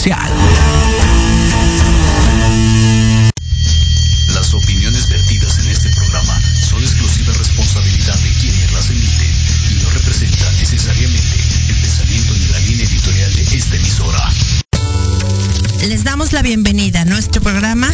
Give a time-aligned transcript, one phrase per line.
[0.00, 0.32] social.
[4.32, 9.30] Las opiniones vertidas en este programa son exclusiva responsabilidad de quienes las emiten
[9.70, 11.36] y no representan necesariamente
[11.68, 14.32] el pensamiento ni la línea editorial de esta emisora.
[15.86, 17.90] Les damos la bienvenida a nuestro programa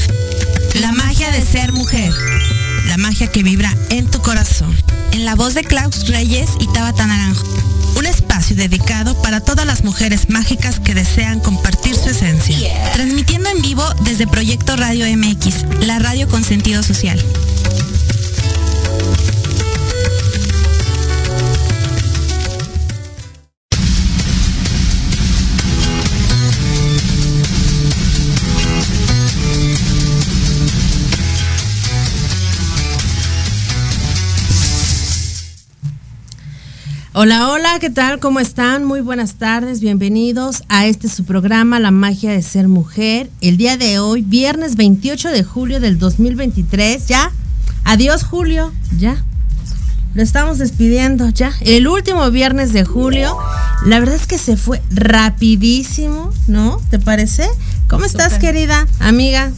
[0.81, 2.13] La magia de ser mujer.
[2.87, 4.77] La magia que vibra en tu corazón.
[5.11, 7.76] En la voz de Klaus Reyes y Tabata Naranjo.
[7.97, 12.93] Un espacio dedicado para todas las mujeres mágicas que desean compartir su esencia.
[12.93, 17.19] Transmitiendo en vivo desde Proyecto Radio MX, la radio con sentido social.
[37.19, 38.21] Hola, hola, ¿qué tal?
[38.21, 38.85] ¿Cómo están?
[38.85, 43.31] Muy buenas tardes, bienvenidos a este su programa La magia de ser mujer.
[43.41, 47.33] El día de hoy, viernes 28 de julio del 2023, ya.
[47.85, 49.25] Adiós Julio, ya.
[50.13, 51.53] Lo estamos despidiendo, ya.
[51.63, 53.35] El último viernes de julio.
[53.87, 56.83] La verdad es que se fue rapidísimo, ¿no?
[56.91, 57.49] ¿Te parece?
[57.89, 59.53] ¿Cómo estás, querida amiga?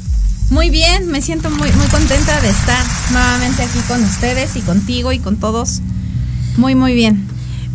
[0.51, 5.11] Muy bien, me siento muy, muy contenta de estar nuevamente aquí con ustedes y contigo
[5.11, 5.81] y con todos.
[6.57, 7.28] Muy, muy bien.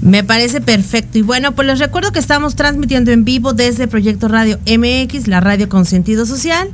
[0.04, 1.18] Me parece perfecto.
[1.18, 5.40] Y bueno, pues les recuerdo que estamos transmitiendo en vivo desde Proyecto Radio MX, la
[5.40, 6.70] radio con sentido social.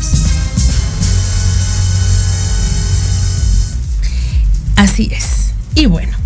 [4.76, 5.52] Así es.
[5.75, 6.16] Y bueno,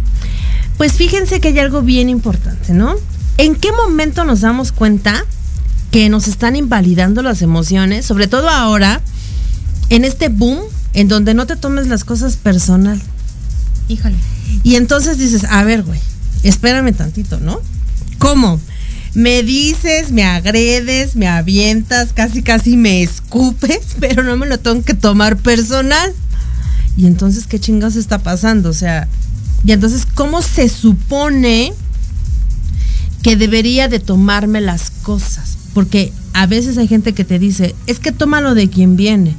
[0.77, 2.97] pues fíjense que hay algo bien importante, ¿no?
[3.39, 5.25] ¿En qué momento nos damos cuenta
[5.93, 9.03] que nos están invalidando las emociones, sobre todo ahora,
[9.91, 10.59] en este boom,
[10.95, 13.01] en donde no te tomes las cosas personal.
[13.89, 14.17] Híjole.
[14.65, 16.01] Y entonces dices, a ver, güey,
[16.43, 17.61] espérame tantito, ¿no?
[18.19, 18.59] ¿Cómo?
[19.13, 24.83] Me dices, me agredes, me avientas, casi casi me escupes, pero no me lo tengo
[24.83, 26.15] que tomar personal.
[26.97, 28.71] Y entonces, ¿qué chingados está pasando?
[28.71, 29.09] O sea,
[29.63, 31.75] y entonces, ¿cómo se supone
[33.23, 35.52] que debería de tomarme las cosas?
[35.75, 39.35] Porque a veces hay gente que te dice, es que tómalo de quien viene.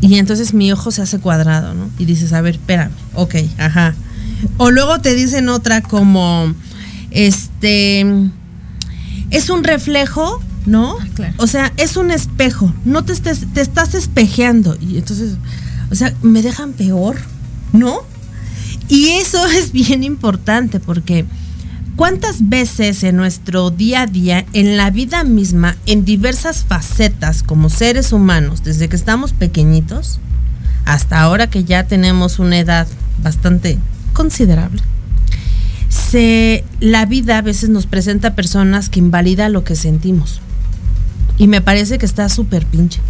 [0.00, 1.88] Y entonces mi ojo se hace cuadrado, ¿no?
[1.98, 3.94] Y dices, a ver, espérame, ok, ajá.
[4.58, 6.54] O luego te dicen otra como,
[7.10, 8.04] este,
[9.30, 10.96] es un reflejo, ¿no?
[11.00, 11.34] Ah, claro.
[11.38, 14.76] O sea, es un espejo, no te, estés, te estás espejeando.
[14.80, 15.36] Y entonces,
[15.90, 17.16] o sea, me dejan peor,
[17.72, 18.00] ¿no?
[18.88, 21.24] Y eso es bien importante porque
[21.96, 27.70] ¿Cuántas veces en nuestro día a día, en la vida misma, en diversas facetas como
[27.70, 30.20] seres humanos, desde que estamos pequeñitos
[30.84, 32.86] hasta ahora que ya tenemos una edad
[33.22, 33.78] bastante
[34.12, 34.82] considerable,
[35.88, 40.42] se, la vida a veces nos presenta personas que invalida lo que sentimos?
[41.38, 43.00] Y me parece que está súper pinche.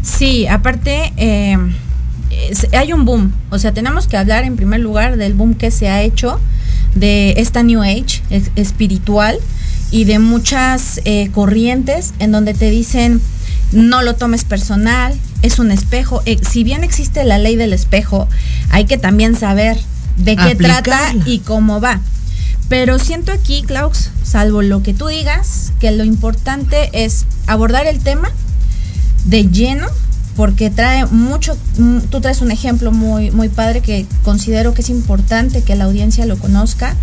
[0.00, 1.58] Sí, aparte, eh,
[2.72, 3.32] hay un boom.
[3.50, 6.40] O sea, tenemos que hablar en primer lugar del boom que se ha hecho
[6.94, 9.38] de esta New Age es- espiritual
[9.90, 13.20] y de muchas eh, corrientes en donde te dicen
[13.72, 16.22] no lo tomes personal, es un espejo.
[16.26, 18.28] Eh, si bien existe la ley del espejo,
[18.70, 19.76] hay que también saber
[20.16, 22.00] de qué trata y cómo va.
[22.68, 27.98] Pero siento aquí, Klaus, salvo lo que tú digas, que lo importante es abordar el
[28.00, 28.30] tema
[29.26, 29.86] de lleno
[30.36, 34.90] porque trae mucho, mm, tú traes un ejemplo muy, muy padre que considero que es
[34.90, 36.96] importante que la audiencia lo conozca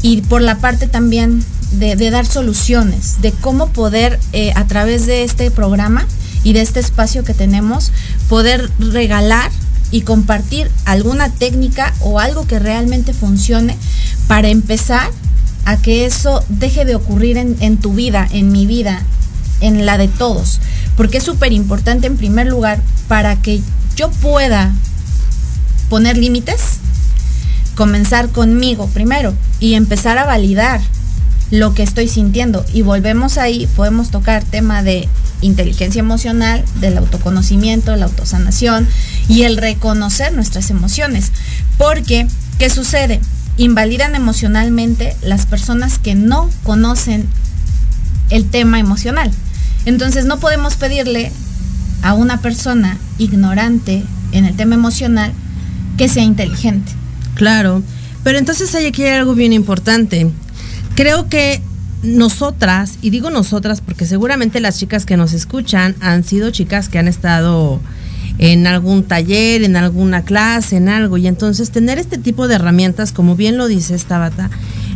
[0.00, 5.24] y por la parte también de, dar soluciones, de cómo poder eh, a través de
[5.24, 6.06] este programa
[6.44, 7.92] y de este espacio que tenemos,
[8.28, 9.50] poder regalar
[9.90, 13.76] y compartir alguna técnica o algo que realmente funcione
[14.26, 15.10] para empezar
[15.64, 19.04] a que eso deje de ocurrir en tu vida, en mi vida,
[19.62, 20.60] en la de todos.
[20.96, 23.60] Porque es súper importante en primer lugar para que
[23.96, 24.72] yo pueda
[25.88, 26.78] poner límites,
[27.74, 30.80] comenzar conmigo primero y empezar a validar
[31.50, 32.64] lo que estoy sintiendo.
[32.72, 35.08] Y volvemos ahí, podemos tocar tema de
[35.42, 38.88] inteligencia emocional, del autoconocimiento, la autosanación
[39.28, 41.30] y el reconocer nuestras emociones.
[41.76, 42.26] Porque,
[42.58, 43.20] ¿qué sucede?
[43.58, 47.28] Invalidan emocionalmente las personas que no conocen
[48.30, 49.30] el tema emocional.
[49.84, 51.32] Entonces no podemos pedirle
[52.02, 55.32] a una persona ignorante en el tema emocional
[55.96, 56.92] que sea inteligente.
[57.34, 57.82] Claro,
[58.24, 60.30] pero entonces hay aquí algo bien importante.
[60.94, 61.62] Creo que
[62.02, 66.98] nosotras, y digo nosotras porque seguramente las chicas que nos escuchan han sido chicas que
[66.98, 67.80] han estado
[68.38, 73.12] en algún taller, en alguna clase, en algo, y entonces tener este tipo de herramientas,
[73.12, 74.50] como bien lo dice esta bata,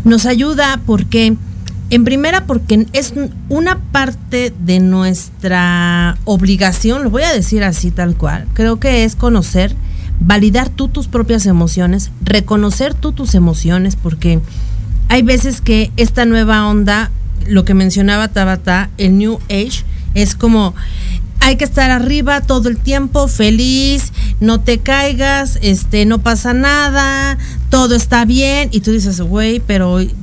[0.05, 1.37] nos ayuda porque,
[1.91, 3.15] en primera, porque es
[3.49, 9.15] una parte de nuestra obligación, lo voy a decir así tal cual, creo que es
[9.15, 9.75] conocer,
[10.19, 14.41] validar tú tus propias emociones, reconocer tú tus emociones, porque
[15.09, 17.11] hay veces que esta nueva onda,
[17.47, 20.75] lo que mencionaba Tabata, el New Age, es como
[21.41, 27.39] hay que estar arriba todo el tiempo, feliz, no te caigas, este, no pasa nada,
[27.71, 30.15] todo está bien, y tú dices, güey, pero hoy,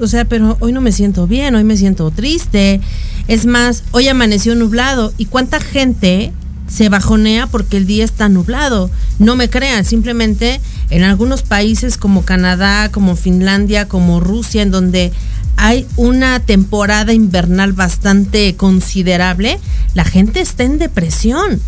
[0.00, 2.80] o sea, pero hoy no me siento bien, hoy me siento triste.
[3.28, 6.32] Es más, hoy amaneció nublado, y cuánta gente
[6.68, 8.90] se bajonea porque el día está nublado.
[9.18, 15.12] No me crean, simplemente en algunos países como Canadá, como Finlandia, como Rusia, en donde
[15.60, 19.58] hay una temporada invernal bastante considerable,
[19.92, 21.60] la gente está en depresión.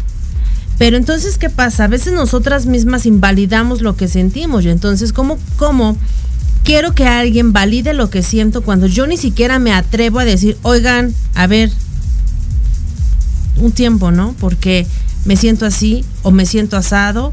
[0.78, 1.84] Pero entonces, ¿qué pasa?
[1.84, 4.64] A veces nosotras mismas invalidamos lo que sentimos.
[4.64, 5.96] Y entonces, ¿cómo, cómo
[6.62, 10.56] quiero que alguien valide lo que siento cuando yo ni siquiera me atrevo a decir,
[10.62, 11.72] oigan, a ver,
[13.56, 14.36] un tiempo, ¿no?
[14.38, 14.86] Porque
[15.24, 17.32] me siento así o me siento asado.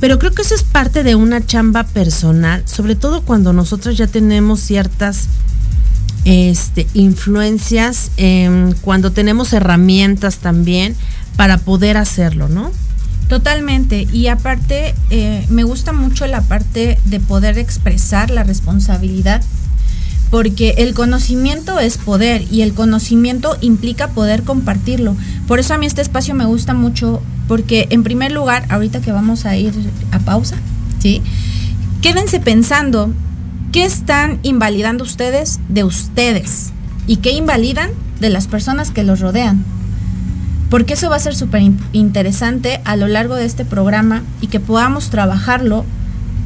[0.00, 4.08] Pero creo que eso es parte de una chamba personal, sobre todo cuando nosotros ya
[4.08, 5.28] tenemos ciertas
[6.26, 10.96] este, influencias, em, cuando tenemos herramientas también
[11.36, 12.72] para poder hacerlo, ¿no?
[13.28, 14.08] Totalmente.
[14.12, 19.42] Y aparte, eh, me gusta mucho la parte de poder expresar la responsabilidad
[20.30, 25.16] porque el conocimiento es poder y el conocimiento implica poder compartirlo.
[25.46, 29.12] Por eso a mí este espacio me gusta mucho, porque en primer lugar, ahorita que
[29.12, 29.72] vamos a ir
[30.10, 30.56] a pausa,
[30.98, 31.22] ¿sí?
[32.02, 33.12] Quédense pensando
[33.72, 36.72] qué están invalidando ustedes de ustedes
[37.06, 39.64] y qué invalidan de las personas que los rodean.
[40.70, 44.58] Porque eso va a ser súper interesante a lo largo de este programa y que
[44.58, 45.84] podamos trabajarlo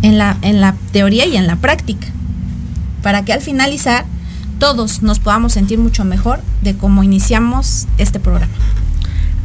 [0.02, 2.06] en la, en la teoría y en la práctica
[3.02, 4.04] para que al finalizar
[4.58, 8.52] todos nos podamos sentir mucho mejor de cómo iniciamos este programa.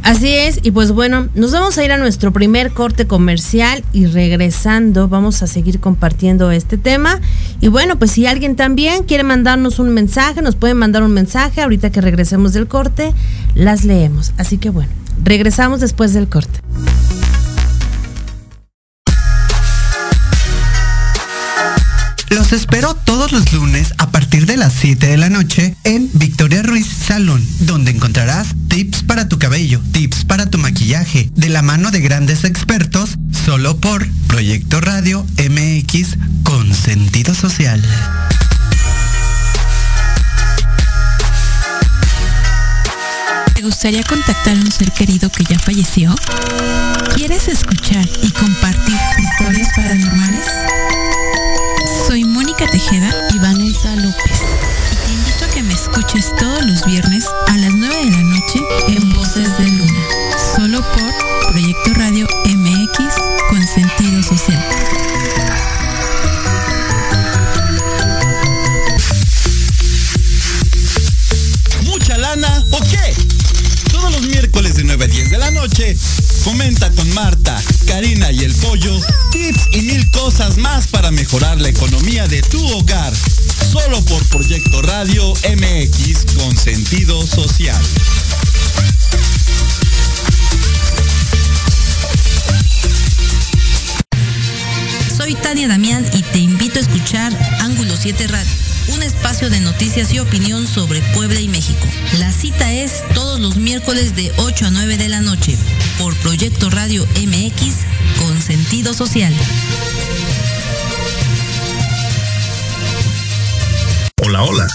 [0.06, 4.06] Así es, y pues bueno, nos vamos a ir a nuestro primer corte comercial y
[4.06, 7.20] regresando vamos a seguir compartiendo este tema.
[7.60, 11.60] Y bueno, pues si alguien también quiere mandarnos un mensaje, nos pueden mandar un mensaje
[11.60, 13.14] ahorita que regresemos del corte,
[13.56, 14.32] las leemos.
[14.38, 14.92] Así que bueno,
[15.24, 16.60] regresamos después del corte.
[22.36, 26.62] Los espero todos los lunes a partir de las 7 de la noche en Victoria
[26.62, 31.90] Ruiz Salón, donde encontrarás tips para tu cabello, tips para tu maquillaje, de la mano
[31.90, 33.16] de grandes expertos,
[33.46, 37.82] solo por Proyecto Radio MX con sentido social.
[43.54, 46.14] ¿Te gustaría contactar a un ser querido que ya falleció?
[47.14, 51.05] ¿Quieres escuchar y compartir historias paranormales?
[52.06, 54.40] Soy Mónica Tejeda y Vanessa López.
[54.92, 58.22] Y te invito a que me escuches todos los viernes a las 9 de la
[58.22, 60.04] noche en Voces de Luna.
[60.54, 63.14] Solo por Proyecto Radio MX
[63.50, 64.64] con sentido social.
[71.86, 73.14] ¿Mucha lana o qué?
[73.90, 75.96] Todos los miércoles de 9 a 10 de la noche,
[76.46, 78.96] comenta con Marta, Karina y el Pollo
[79.32, 83.12] tips y mil cosas más para mejorar la economía de tu hogar.
[83.72, 87.82] Solo por Proyecto Radio MX con sentido social.
[95.16, 100.12] Soy Tania Damián y te invito a escuchar Ángulo 7 Radio un espacio de noticias
[100.12, 101.86] y opinión sobre Puebla y México.
[102.18, 105.56] La cita es todos los miércoles de 8 a 9 de la noche
[105.98, 107.74] por Proyecto Radio MX
[108.18, 109.34] con sentido social.
[114.22, 114.66] Hola, hola.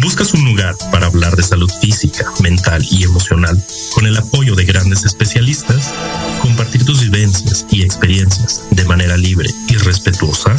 [0.00, 3.62] ¿Buscas un lugar para hablar de salud física, mental y emocional
[3.94, 5.92] con el apoyo de grandes especialistas?
[6.42, 10.54] Compartir tus vivencias y experiencias de manera libre y respetuosa?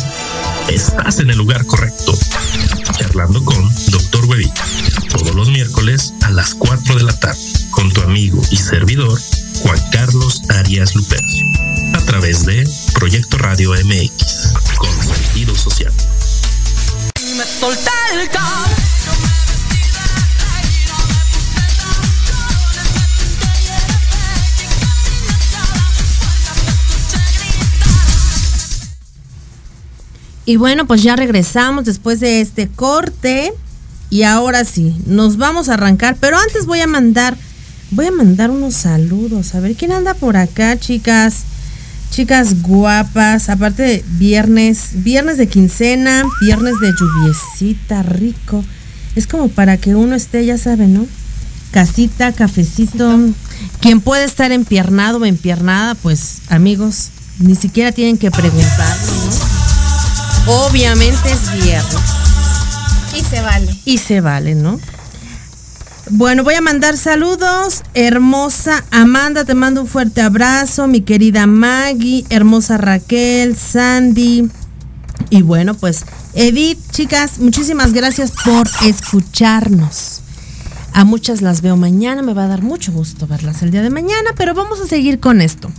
[0.70, 2.18] Estás en el lugar correcto.
[2.98, 4.26] Charlando con Dr.
[4.26, 4.66] Huevita.
[5.10, 7.40] Todos los miércoles a las 4 de la tarde
[7.72, 9.20] con tu amigo y servidor
[9.62, 11.46] Juan Carlos Arias Lupercio.
[11.94, 15.92] A través de Proyecto Radio MX con sentido social.
[30.46, 33.52] Y bueno, pues ya regresamos después de este corte.
[34.10, 36.18] Y ahora sí, nos vamos a arrancar.
[36.20, 37.36] Pero antes voy a mandar,
[37.92, 39.56] voy a mandar unos saludos.
[39.56, 41.44] A ver, ¿quién anda por acá, chicas?
[42.12, 43.50] Chicas guapas.
[43.50, 48.64] Aparte de viernes, viernes de quincena, viernes de lluviecita, rico.
[49.16, 51.08] Es como para que uno esté, ya sabe, ¿no?
[51.72, 53.20] Casita, cafecito.
[53.82, 57.10] Quien puede estar empiernado o empiernada, pues amigos,
[57.40, 59.55] ni siquiera tienen que preguntarlo, ¿no?
[60.48, 61.96] Obviamente es viernes.
[63.18, 63.76] Y se vale.
[63.86, 64.80] Y se vale, ¿no?
[66.12, 67.82] Bueno, voy a mandar saludos.
[67.96, 70.88] Hermosa Amanda, te mando un fuerte abrazo.
[70.88, 74.48] Mi querida Maggie, hermosa Raquel, Sandy.
[75.32, 80.22] Y bueno, pues Edith, chicas, muchísimas gracias por escucharnos.
[80.94, 83.90] A muchas las veo mañana, me va a dar mucho gusto verlas el día de
[83.90, 85.72] mañana, pero vamos a seguir con esto.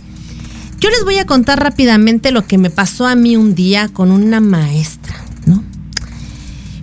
[0.79, 4.11] Yo les voy a contar rápidamente lo que me pasó a mí un día con
[4.11, 5.15] una maestra,
[5.45, 5.63] ¿no?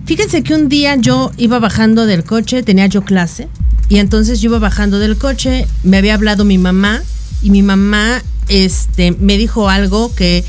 [0.05, 3.47] Fíjense que un día yo iba bajando del coche, tenía yo clase,
[3.87, 7.01] y entonces yo iba bajando del coche, me había hablado mi mamá,
[7.41, 10.43] y mi mamá este, me dijo algo que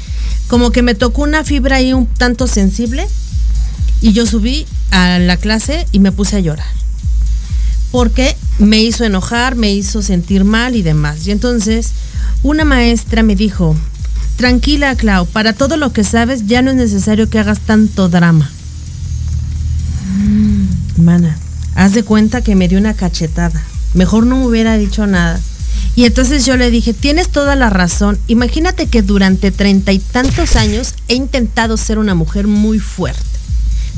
[0.49, 3.07] como que me tocó una fibra ahí un tanto sensible,
[4.01, 6.67] y yo subí a la clase y me puse a llorar.
[7.93, 11.27] Porque me hizo enojar, me hizo sentir mal y demás.
[11.27, 11.93] Y entonces
[12.47, 13.77] una maestra me dijo,
[14.37, 18.49] tranquila Clau, para todo lo que sabes ya no es necesario que hagas tanto drama.
[20.97, 21.37] Hermana,
[21.75, 23.61] haz de cuenta que me dio una cachetada.
[23.95, 25.41] Mejor no me hubiera dicho nada.
[25.97, 28.17] Y entonces yo le dije, tienes toda la razón.
[28.29, 33.23] Imagínate que durante treinta y tantos años he intentado ser una mujer muy fuerte.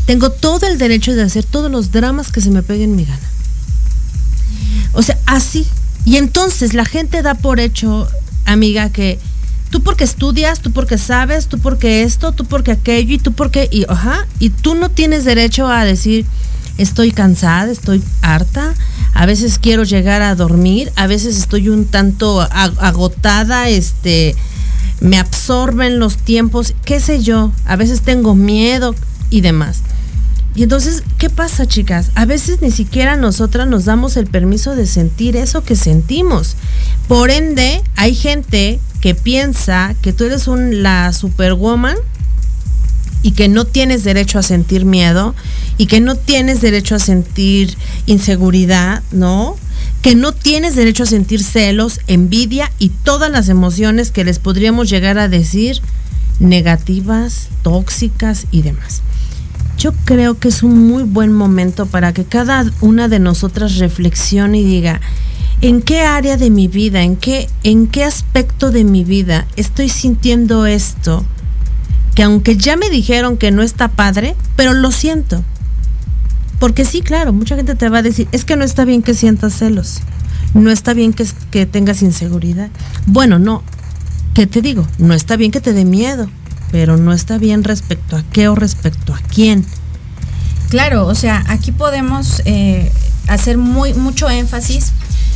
[0.06, 3.28] Tengo todo el derecho de hacer todos los dramas que se me peguen mi gana.
[4.94, 5.66] O sea, así.
[6.06, 8.08] Y entonces la gente da por hecho,
[8.45, 9.18] amiga, que
[9.71, 13.68] tú porque estudias, tú porque sabes, tú porque esto, tú porque aquello y tú porque
[13.71, 16.26] y ajá, y tú no tienes derecho a decir
[16.78, 18.73] estoy cansada, estoy harta,
[19.12, 24.37] a veces quiero llegar a dormir, a veces estoy un tanto agotada, este
[25.00, 28.95] me absorben los tiempos, qué sé yo, a veces tengo miedo
[29.30, 29.83] y demás.
[30.58, 32.10] Y entonces, ¿qué pasa, chicas?
[32.16, 36.56] A veces ni siquiera nosotras nos damos el permiso de sentir eso que sentimos.
[37.06, 41.96] Por ende, hay gente que piensa que tú eres un, la superwoman
[43.22, 45.36] y que no tienes derecho a sentir miedo
[45.76, 49.54] y que no tienes derecho a sentir inseguridad, ¿no?
[50.02, 54.90] Que no tienes derecho a sentir celos, envidia y todas las emociones que les podríamos
[54.90, 55.80] llegar a decir
[56.40, 59.02] negativas, tóxicas y demás.
[59.78, 64.58] Yo creo que es un muy buen momento para que cada una de nosotras reflexione
[64.58, 65.00] y diga,
[65.61, 69.88] ¿en qué área de mi vida, en qué, en qué aspecto de mi vida estoy
[69.88, 71.24] sintiendo esto?
[72.16, 75.44] Que aunque ya me dijeron que no está padre, pero lo siento.
[76.59, 79.14] Porque sí, claro, mucha gente te va a decir, es que no está bien que
[79.14, 80.00] sientas celos,
[80.55, 82.70] no está bien que, tengas inseguridad.
[83.07, 83.62] Bueno, no,
[84.35, 84.87] ¿qué te digo?
[84.98, 86.29] No está bien que te dé miedo,
[86.70, 89.64] pero no está bien respecto a qué o respecto a quién.
[90.68, 92.92] Claro, o sea, aquí podemos eh,
[93.26, 94.92] hacer muy mucho énfasis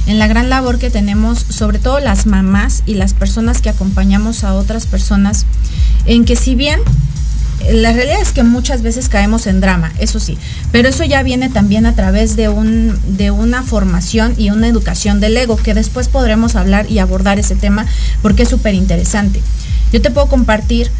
[0.07, 4.45] en la gran labor que tenemos, sobre todo las mamás y las personas que acompañamos
[4.45, 5.47] a otras personas,
[6.07, 6.81] en que si bien
[7.71, 10.37] la realidad es que muchas veces caemos en drama, eso sí,
[10.73, 15.21] pero eso ya viene también a través de, un, de una formación y una educación
[15.21, 17.87] del ego, que después podremos hablar y abordar ese tema
[18.21, 19.40] porque es súper interesante.
[19.92, 20.90] Yo te puedo compartir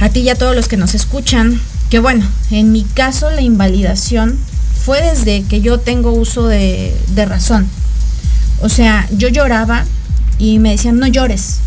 [0.00, 3.40] a ti y a todos los que nos escuchan, que bueno, en mi caso la
[3.40, 4.38] invalidación
[4.84, 6.94] fue desde que yo tengo uso de,
[7.26, 7.66] razón.
[8.60, 9.84] O sea, yo lloraba
[10.38, 11.58] y me decían, no llores,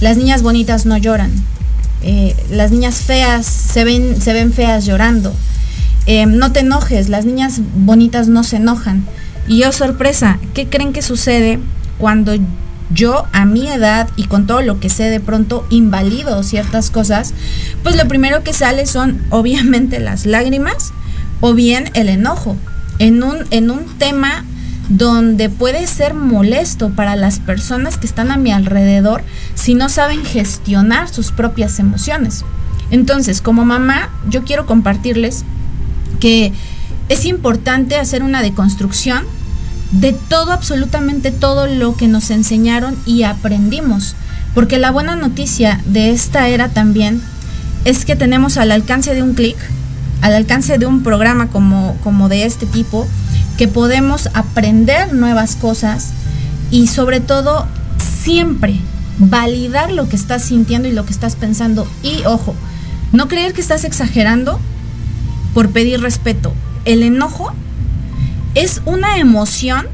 [0.00, 1.32] las niñas bonitas no lloran,
[2.02, 5.34] eh, las niñas feas se ven, se ven feas llorando.
[6.06, 9.04] eh, no te enojes, las niñas bonitas no se enojan.
[9.48, 11.58] Y yo, sorpresa, ¿qué creen que sucede
[11.98, 12.32] cuando
[12.90, 17.34] yo a mi edad y con todo lo que sé de pronto invalido ciertas cosas?
[17.82, 20.92] Pues lo primero que sale son obviamente las lágrimas
[21.40, 22.56] o bien el enojo.
[22.98, 24.44] En un, en un tema
[24.88, 29.22] donde puede ser molesto para las personas que están a mi alrededor
[29.54, 32.44] si no saben gestionar sus propias emociones.
[32.90, 35.44] Entonces, como mamá, yo quiero compartirles
[36.20, 36.52] que
[37.08, 39.24] es importante hacer una deconstrucción
[40.00, 44.14] de todo, absolutamente todo lo que nos enseñaron y aprendimos.
[44.54, 47.22] Porque la buena noticia de esta era también
[47.84, 49.56] es que tenemos al alcance de un clic,
[50.22, 53.06] al alcance de un programa como, como de este tipo,
[53.56, 56.10] que podemos aprender nuevas cosas
[56.70, 57.66] y sobre todo
[58.22, 58.76] siempre
[59.18, 61.86] validar lo que estás sintiendo y lo que estás pensando.
[62.02, 62.54] Y ojo,
[63.12, 64.60] no creer que estás exagerando
[65.54, 66.52] por pedir respeto.
[66.84, 67.52] El enojo
[68.56, 69.86] es una emoción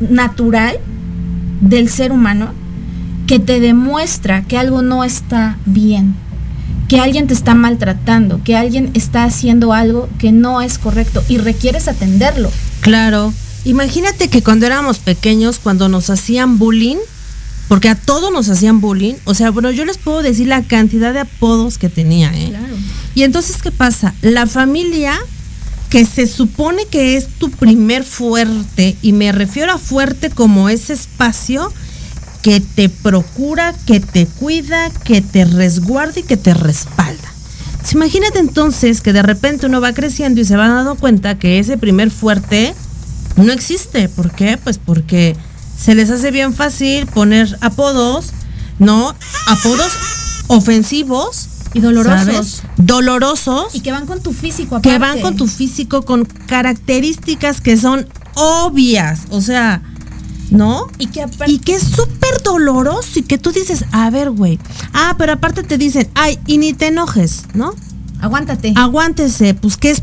[0.00, 0.78] natural
[1.62, 2.52] del ser humano
[3.26, 6.14] que te demuestra que algo no está bien,
[6.88, 11.38] que alguien te está maltratando, que alguien está haciendo algo que no es correcto y
[11.38, 12.50] requieres atenderlo.
[12.80, 13.32] Claro.
[13.64, 16.98] Imagínate que cuando éramos pequeños, cuando nos hacían bullying,
[17.68, 21.14] porque a todos nos hacían bullying, o sea, bueno, yo les puedo decir la cantidad
[21.14, 22.48] de apodos que tenía, ¿eh?
[22.50, 22.74] Claro.
[23.14, 24.14] Y entonces, ¿qué pasa?
[24.20, 25.18] La familia
[25.90, 30.92] que se supone que es tu primer fuerte, y me refiero a fuerte como ese
[30.92, 31.72] espacio
[32.42, 37.28] que te procura, que te cuida, que te resguarda y que te respalda.
[37.92, 41.76] Imagínate entonces que de repente uno va creciendo y se va dando cuenta que ese
[41.76, 42.72] primer fuerte
[43.36, 44.08] no existe.
[44.08, 44.58] ¿Por qué?
[44.62, 45.36] Pues porque
[45.76, 48.30] se les hace bien fácil poner apodos,
[48.78, 49.14] ¿no?
[49.48, 49.92] Apodos
[50.46, 52.24] ofensivos Y dolorosos.
[52.24, 52.62] ¿sabes?
[52.76, 53.74] Dolorosos.
[53.74, 54.90] Y que van con tu físico aparte.
[54.90, 59.22] que van con tu físico, con características que son obvias.
[59.30, 59.82] O sea,
[60.50, 60.86] ¿no?
[60.98, 61.26] Y que.
[61.46, 64.58] Y que es súper doloroso y que tú dices, a ver, güey.
[64.92, 67.74] Ah, pero aparte te dicen, ay, y ni te enojes, ¿no?
[68.20, 68.74] Aguántate.
[68.76, 70.02] Aguántese, pues, ¿qué es?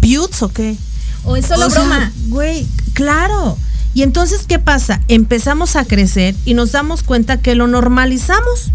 [0.00, 0.76] ¿Putes o qué?
[1.24, 2.12] o es solo O sea, broma.
[2.28, 3.56] Güey, claro.
[3.94, 5.00] Y entonces, ¿qué pasa?
[5.08, 8.70] Empezamos a crecer y nos damos cuenta que lo normalizamos.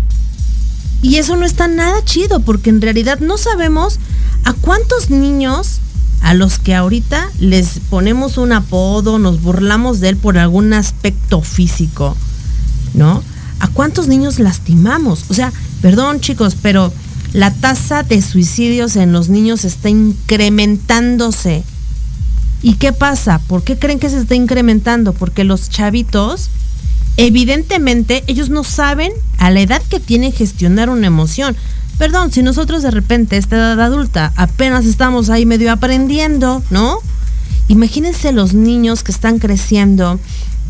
[1.06, 4.00] Y eso no está nada chido, porque en realidad no sabemos
[4.44, 5.78] a cuántos niños
[6.22, 11.42] a los que ahorita les ponemos un apodo, nos burlamos de él por algún aspecto
[11.42, 12.18] físico,
[12.96, 13.22] ¿no?
[13.60, 15.26] ¿A cuántos niños lastimamos?
[15.30, 16.92] O sea, perdón chicos, pero
[17.34, 21.64] la tasa de suicidios en los niños está incrementándose.
[22.64, 23.38] ¿Y qué pasa?
[23.48, 25.14] ¿Por qué creen que se está incrementando?
[25.14, 26.50] Porque los chavitos,
[27.18, 31.56] evidentemente, ellos no saben a la edad que tienen gestionar una emoción.
[31.98, 37.00] Perdón, si nosotros de repente, esta edad adulta, apenas estamos ahí medio aprendiendo, ¿no?
[37.68, 40.20] Imagínense los niños que están creciendo,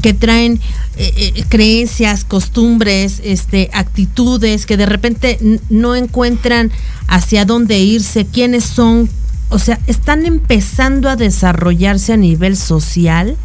[0.01, 0.60] que traen
[0.97, 6.71] eh, eh, creencias, costumbres, este, actitudes, que de repente no encuentran
[7.08, 9.10] hacia dónde irse, quiénes son,
[9.49, 13.36] o sea, están empezando a desarrollarse a nivel social,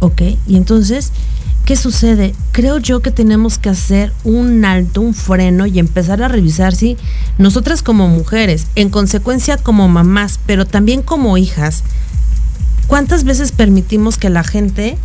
[0.00, 0.22] ¿ok?
[0.46, 1.12] Y entonces,
[1.68, 2.34] ¿qué sucede?
[2.52, 6.96] Creo yo que tenemos que hacer un alto, un freno y empezar a revisar si
[7.36, 11.84] nosotras como mujeres, en consecuencia como mamás, pero también como hijas,
[12.86, 14.96] ¿cuántas veces permitimos que la gente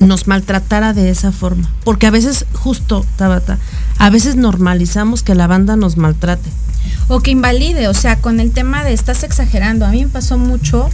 [0.00, 1.70] nos maltratara de esa forma?
[1.84, 3.60] Porque a veces, justo, Tabata,
[3.98, 6.50] a veces normalizamos que la banda nos maltrate.
[7.06, 9.86] O que invalide, o sea, con el tema de estás exagerando.
[9.86, 10.90] A mí me pasó mucho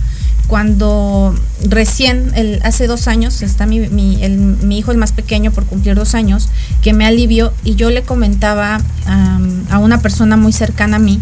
[0.47, 1.35] cuando
[1.69, 5.95] recién, el, hace dos años, está mi, mi, mi hijo el más pequeño por cumplir
[5.95, 6.49] dos años,
[6.83, 8.81] que me alivió y yo le comentaba
[9.71, 11.21] a una persona muy cercana a mí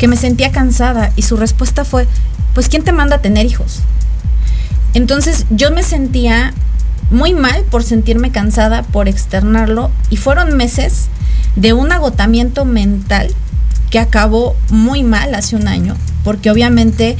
[0.00, 2.06] que me sentía cansada y su respuesta fue,
[2.54, 3.80] pues ¿quién te manda a tener hijos?
[4.94, 6.54] Entonces yo me sentía
[7.10, 11.08] muy mal por sentirme cansada, por externarlo, y fueron meses
[11.54, 13.34] de un agotamiento mental
[13.90, 17.18] que acabó muy mal hace un año, porque obviamente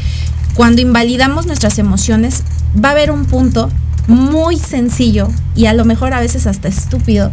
[0.55, 2.43] cuando invalidamos nuestras emociones
[2.83, 3.71] va a haber un punto
[4.09, 7.33] muy sencillo y a lo mejor a veces hasta estúpido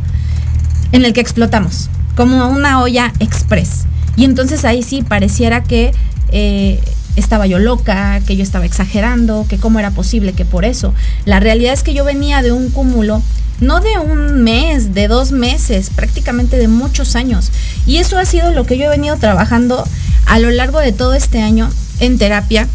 [0.92, 3.86] en el que explotamos, como una olla express.
[4.16, 5.92] Y entonces ahí sí pareciera que
[6.32, 6.80] eh,
[7.16, 10.94] estaba yo loca, que yo estaba exagerando, que cómo era posible que por eso.
[11.26, 13.22] La realidad es que yo venía de un cúmulo,
[13.60, 17.52] no de un mes, de dos meses, prácticamente de muchos años.
[17.86, 19.84] Y eso ha sido lo que yo he venido trabajando
[20.26, 22.68] a lo largo de todo este año en terapia,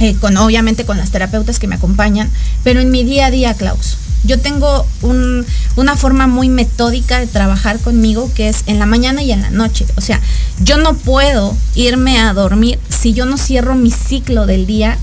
[0.00, 2.30] eh, con, obviamente con las terapeutas que me acompañan,
[2.62, 3.98] pero en mi día a día, Klaus.
[4.24, 5.44] Yo tengo un,
[5.76, 9.50] una forma muy metódica de trabajar conmigo que es en la mañana y en la
[9.50, 9.86] noche.
[9.96, 10.18] O sea,
[10.62, 14.96] yo no puedo irme a dormir si yo no cierro mi ciclo del día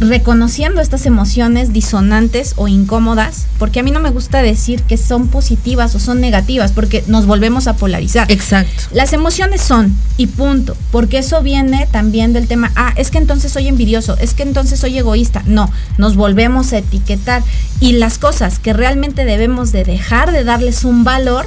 [0.00, 5.28] reconociendo estas emociones disonantes o incómodas, porque a mí no me gusta decir que son
[5.28, 8.30] positivas o son negativas, porque nos volvemos a polarizar.
[8.30, 8.82] Exacto.
[8.92, 13.52] Las emociones son, y punto, porque eso viene también del tema, ah, es que entonces
[13.52, 15.42] soy envidioso, es que entonces soy egoísta.
[15.46, 17.42] No, nos volvemos a etiquetar
[17.80, 21.46] y las cosas que realmente debemos de dejar de darles un valor,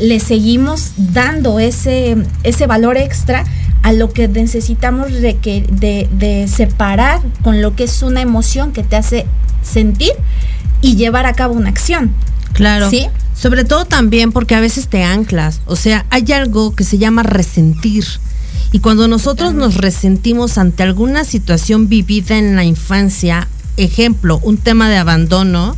[0.00, 3.44] le seguimos dando ese, ese valor extra
[3.82, 8.72] a lo que necesitamos de, que, de, de separar con lo que es una emoción
[8.72, 9.26] que te hace
[9.62, 10.12] sentir
[10.80, 12.12] y llevar a cabo una acción.
[12.52, 12.90] Claro.
[12.90, 13.06] ¿Sí?
[13.34, 15.60] Sobre todo también porque a veces te anclas.
[15.66, 18.04] O sea, hay algo que se llama resentir.
[18.72, 24.88] Y cuando nosotros nos resentimos ante alguna situación vivida en la infancia, ejemplo, un tema
[24.88, 25.76] de abandono,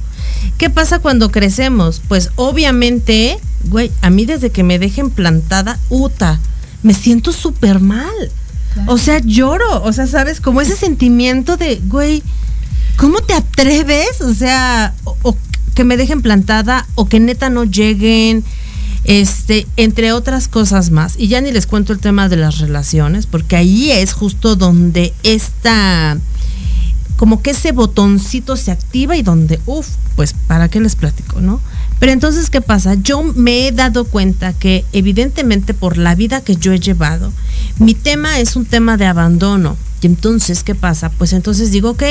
[0.57, 2.01] ¿qué pasa cuando crecemos?
[2.07, 6.41] Pues obviamente, güey, a mí desde que me dejen plantada, uta,
[6.83, 8.31] me siento súper mal.
[8.75, 8.93] Claro.
[8.93, 9.83] O sea, lloro.
[9.83, 10.41] O sea, ¿sabes?
[10.41, 12.23] Como ese sentimiento de, güey,
[12.97, 14.21] ¿cómo te atreves?
[14.21, 15.37] O sea, o, o
[15.75, 18.43] que me dejen plantada o que neta no lleguen,
[19.05, 21.15] este, entre otras cosas más.
[21.17, 25.15] Y ya ni les cuento el tema de las relaciones, porque ahí es justo donde
[25.23, 26.19] esta,
[27.17, 31.61] como que ese botoncito se activa y donde, uff, pues, ¿para qué les platico, no?
[31.99, 32.95] Pero entonces, ¿qué pasa?
[32.95, 37.33] Yo me he dado cuenta que evidentemente por la vida que yo he llevado,
[37.79, 39.77] mi tema es un tema de abandono.
[40.01, 41.11] Y entonces, ¿qué pasa?
[41.11, 42.03] Pues entonces digo, ok,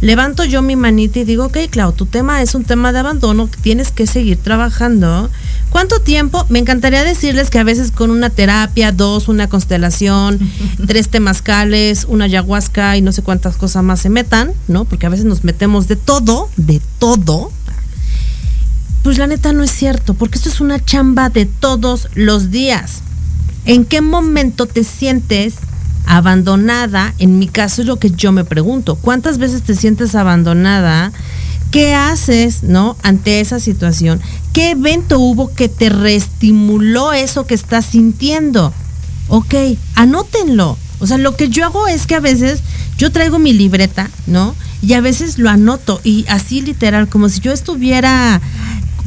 [0.00, 3.48] levanto yo mi manita y digo, ok, Clau, tu tema es un tema de abandono
[3.62, 5.30] tienes que seguir trabajando.
[5.70, 6.46] ¿Cuánto tiempo?
[6.48, 10.38] Me encantaría decirles que a veces con una terapia, dos, una constelación,
[10.86, 14.84] tres temazcales, una ayahuasca y no sé cuántas cosas más se metan, ¿no?
[14.84, 17.50] Porque a veces nos metemos de todo, de todo.
[19.02, 23.02] Pues la neta no es cierto, porque esto es una chamba de todos los días.
[23.66, 25.56] ¿En qué momento te sientes
[26.06, 27.14] abandonada?
[27.18, 28.96] En mi caso es lo que yo me pregunto.
[28.96, 31.12] ¿Cuántas veces te sientes abandonada?
[31.70, 34.20] ¿Qué haces, no, ante esa situación?
[34.52, 38.72] ¿Qué evento hubo que te reestimuló eso que estás sintiendo?
[39.28, 39.54] Ok,
[39.94, 40.78] anótenlo.
[41.00, 42.60] O sea, lo que yo hago es que a veces
[42.96, 44.54] yo traigo mi libreta, ¿no?
[44.82, 48.40] Y a veces lo anoto y así literal, como si yo estuviera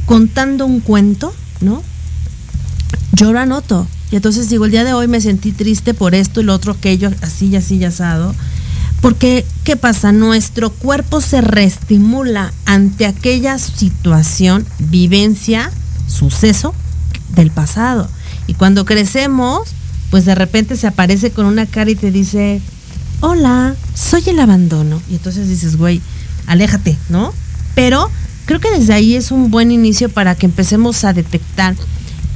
[0.05, 1.83] contando un cuento, ¿no?
[3.13, 3.87] Yo lo anoto.
[4.11, 7.11] Y entonces digo, el día de hoy me sentí triste por esto y otro, aquello,
[7.21, 8.33] así y así y asado.
[9.01, 10.11] Porque, ¿qué pasa?
[10.11, 15.71] Nuestro cuerpo se reestimula ante aquella situación, vivencia,
[16.07, 16.73] suceso
[17.35, 18.09] del pasado.
[18.47, 19.69] Y cuando crecemos,
[20.09, 22.61] pues de repente se aparece con una cara y te dice,
[23.19, 25.01] hola, soy el abandono.
[25.09, 26.01] Y entonces dices, güey,
[26.47, 27.33] aléjate, ¿no?
[27.75, 28.09] Pero
[28.45, 31.75] creo que desde ahí es un buen inicio para que empecemos a detectar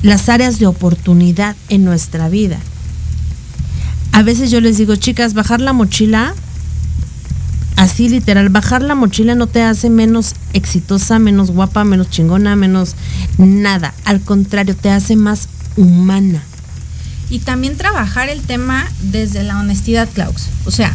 [0.03, 2.57] las áreas de oportunidad en nuestra vida.
[4.11, 6.33] A veces yo les digo, chicas, bajar la mochila,
[7.77, 12.95] así literal, bajar la mochila no te hace menos exitosa, menos guapa, menos chingona, menos
[13.37, 13.93] nada.
[14.03, 16.43] Al contrario, te hace más humana.
[17.29, 20.47] Y también trabajar el tema desde la honestidad, Klaus.
[20.65, 20.93] O sea,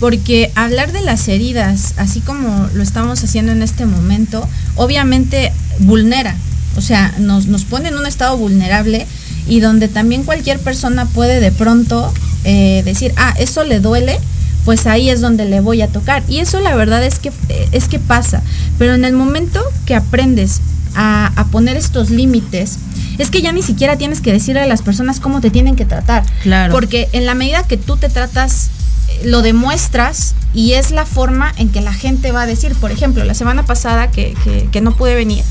[0.00, 6.36] porque hablar de las heridas, así como lo estamos haciendo en este momento, obviamente vulnera,
[6.78, 9.06] o sea, nos, nos pone en un estado vulnerable
[9.48, 12.12] y donde también cualquier persona puede de pronto
[12.44, 14.18] eh, decir, ah, eso le duele,
[14.64, 16.22] pues ahí es donde le voy a tocar.
[16.28, 17.32] Y eso la verdad es que,
[17.72, 18.42] es que pasa.
[18.78, 20.60] Pero en el momento que aprendes
[20.94, 22.78] a, a poner estos límites,
[23.18, 25.84] es que ya ni siquiera tienes que decirle a las personas cómo te tienen que
[25.84, 26.24] tratar.
[26.42, 26.72] Claro.
[26.72, 28.70] Porque en la medida que tú te tratas,
[29.08, 32.74] eh, lo demuestras y es la forma en que la gente va a decir.
[32.76, 35.44] Por ejemplo, la semana pasada que, que, que no pude venir, eh,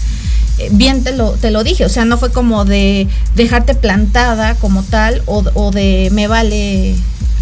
[0.72, 4.84] bien te lo, te lo dije, o sea, no fue como de dejarte plantada como
[4.84, 6.96] tal o, o de me vale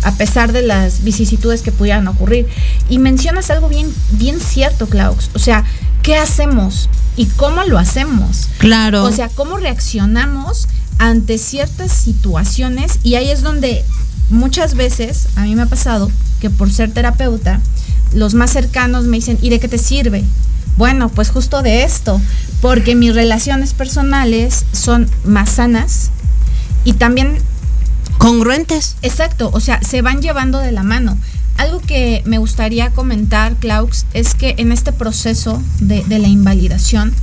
[0.03, 2.47] a pesar de las vicisitudes que pudieran ocurrir.
[2.89, 5.31] Y mencionas algo bien, bien cierto, Klaus.
[5.33, 5.63] O sea,
[6.03, 8.49] ¿qué hacemos y cómo lo hacemos?
[8.59, 9.03] Claro.
[9.03, 10.67] O sea, cómo reaccionamos
[10.99, 13.83] ante ciertas situaciones y ahí es donde
[14.29, 16.11] muchas veces, a mí me ha pasado
[16.45, 17.59] que por ser terapeuta,
[18.13, 20.23] los más cercanos me dicen, ¿y de qué te sirve?
[20.77, 22.21] Bueno, pues justo de esto,
[22.61, 26.11] porque mis relaciones personales son más sanas
[26.83, 27.39] y también
[28.19, 28.95] Congruentes.
[29.01, 31.17] Exacto, o sea, se van llevando de la mano.
[31.57, 37.13] Algo que me gustaría comentar, Klaus, es que en este proceso de, de, la invalidación,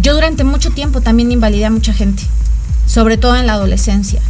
[0.00, 2.22] yo durante mucho tiempo también invalidé a mucha gente,
[2.86, 4.20] sobre todo en la adolescencia.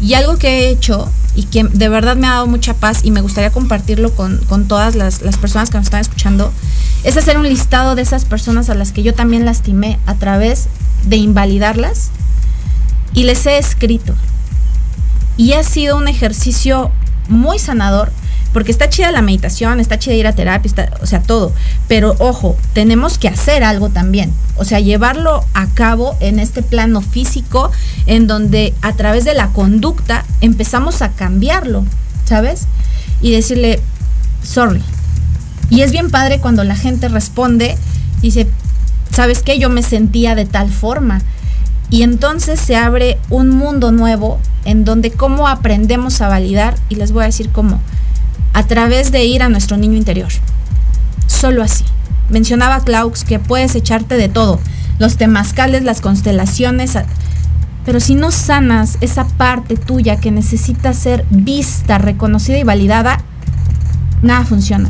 [0.00, 3.10] Y algo que he hecho y que de verdad me ha dado mucha paz y
[3.10, 6.52] me gustaría compartirlo con, con todas las, las personas que nos están escuchando,
[7.02, 10.68] es hacer un listado de esas personas a las que yo también lastimé a través
[11.04, 12.10] de invalidarlas
[13.12, 14.14] y les he escrito.
[15.36, 16.90] Y ha sido un ejercicio
[17.28, 18.12] muy sanador
[18.54, 21.52] porque está chida la meditación, está chida ir a terapia, está, o sea, todo.
[21.88, 24.32] Pero ojo, tenemos que hacer algo también.
[24.56, 27.72] O sea, llevarlo a cabo en este plano físico,
[28.06, 31.84] en donde a través de la conducta empezamos a cambiarlo,
[32.26, 32.68] ¿sabes?
[33.20, 33.80] Y decirle,
[34.44, 34.80] sorry.
[35.68, 37.76] Y es bien padre cuando la gente responde
[38.18, 38.46] y dice,
[39.10, 39.58] ¿sabes qué?
[39.58, 41.22] Yo me sentía de tal forma.
[41.90, 47.10] Y entonces se abre un mundo nuevo en donde cómo aprendemos a validar, y les
[47.10, 47.80] voy a decir cómo
[48.54, 50.30] a través de ir a nuestro niño interior.
[51.26, 51.84] Solo así.
[52.30, 54.58] Mencionaba Klaus que puedes echarte de todo,
[54.98, 56.96] los temazcales, las constelaciones,
[57.84, 63.20] pero si no sanas esa parte tuya que necesita ser vista, reconocida y validada,
[64.22, 64.88] nada funciona.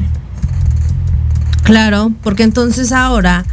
[1.64, 3.44] Claro, porque entonces ahora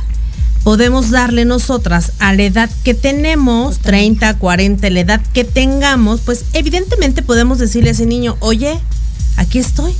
[0.63, 6.45] podemos darle nosotras a la edad que tenemos, 30, 40, la edad que tengamos, pues
[6.54, 8.80] evidentemente podemos decirle a ese niño, oye,
[9.38, 9.94] aquí estoy.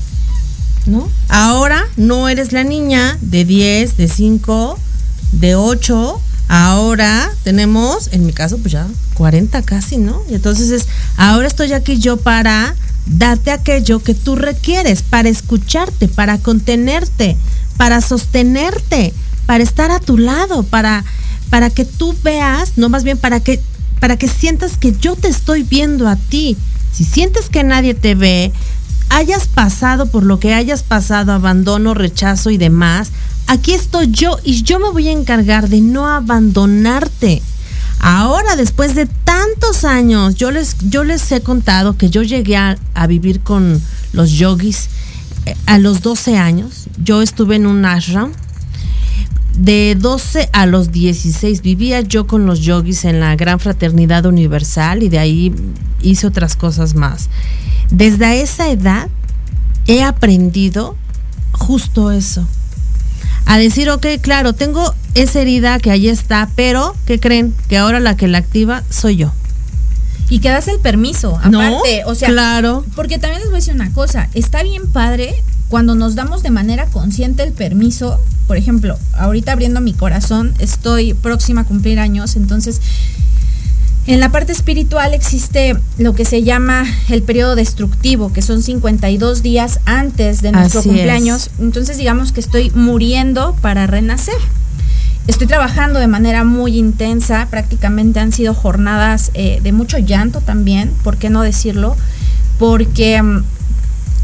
[0.88, 1.08] ¿No?
[1.30, 4.80] Ahora no eres la niña de 10, de 5,
[5.34, 6.22] de 8.
[6.48, 10.22] Ahora tenemos, en mi caso, pues ya 40 casi, ¿no?
[10.30, 16.08] Y entonces es, ahora estoy aquí yo para darte aquello que tú requieres, para escucharte,
[16.08, 17.38] para contenerte,
[17.78, 19.14] para sostenerte,
[19.46, 21.04] para estar a tu lado, para,
[21.50, 23.60] para que tú veas, no más bien para que,
[24.00, 26.58] para que sientas que yo te estoy viendo a ti.
[26.92, 28.52] Si sientes que nadie te ve,
[29.12, 33.12] hayas pasado por lo que hayas pasado, abandono, rechazo y demás,
[33.46, 37.42] aquí estoy yo y yo me voy a encargar de no abandonarte.
[38.00, 42.78] Ahora, después de tantos años, yo les, yo les he contado que yo llegué a,
[43.08, 43.80] vivir con
[44.14, 44.90] los yogis
[45.46, 46.88] eh, a los 12 años.
[47.04, 48.32] Yo estuve en un ashram.
[49.58, 55.04] De 12 a los 16 vivía yo con los yogis en la Gran Fraternidad Universal
[55.04, 55.54] y de ahí
[56.02, 57.30] hice otras cosas más
[57.92, 59.10] desde esa edad
[59.86, 60.96] he aprendido
[61.52, 62.48] justo eso.
[63.46, 67.54] A decir, ok, claro, tengo esa herida que ahí está, pero ¿qué creen?
[67.68, 69.34] Que ahora la que la activa soy yo.
[70.30, 72.86] Y que das el permiso, aparte, o sea, claro.
[72.96, 75.36] Porque también les voy a decir una cosa, está bien padre
[75.72, 81.14] cuando nos damos de manera consciente el permiso, por ejemplo, ahorita abriendo mi corazón, estoy
[81.14, 82.82] próxima a cumplir años, entonces
[84.06, 89.44] en la parte espiritual existe lo que se llama el periodo destructivo, que son 52
[89.44, 91.52] días antes de nuestro cumpleaños.
[91.58, 94.36] Entonces digamos que estoy muriendo para renacer.
[95.28, 100.92] Estoy trabajando de manera muy intensa, prácticamente han sido jornadas eh, de mucho llanto también,
[101.04, 101.96] ¿por qué no decirlo?
[102.60, 103.44] Porque mm,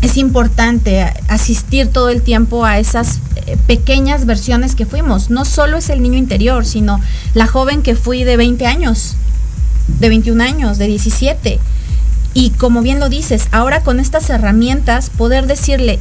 [0.02, 5.30] es importante asistir todo el tiempo a esas eh, pequeñas versiones que fuimos.
[5.30, 7.02] No solo es el niño interior, sino
[7.34, 9.16] la joven que fui de 20 años,
[10.00, 11.60] de 21 años, de 17.
[12.34, 16.00] Y como bien lo dices, ahora con estas herramientas poder decirle,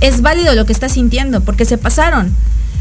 [0.00, 2.34] es válido lo que estás sintiendo, porque se pasaron.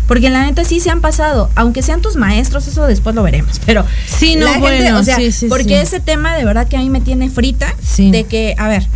[0.07, 3.23] Porque en la neta sí se han pasado, aunque sean tus maestros, eso después lo
[3.23, 3.61] veremos.
[3.65, 6.99] Pero sí, no, bueno, sí, sí, porque ese tema de verdad que a mí me
[6.99, 8.87] tiene frita, de que, a ver,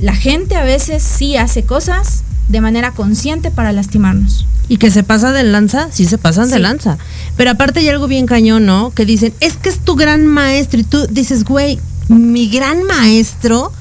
[0.00, 4.46] la gente a veces sí hace cosas de manera consciente para lastimarnos.
[4.68, 6.96] Y que se pasa de lanza, sí se pasan de lanza.
[7.36, 8.90] Pero aparte hay algo bien cañón, ¿no?
[8.92, 10.80] Que dicen, es que es tu gran maestro.
[10.80, 13.72] Y tú dices, güey, mi gran maestro.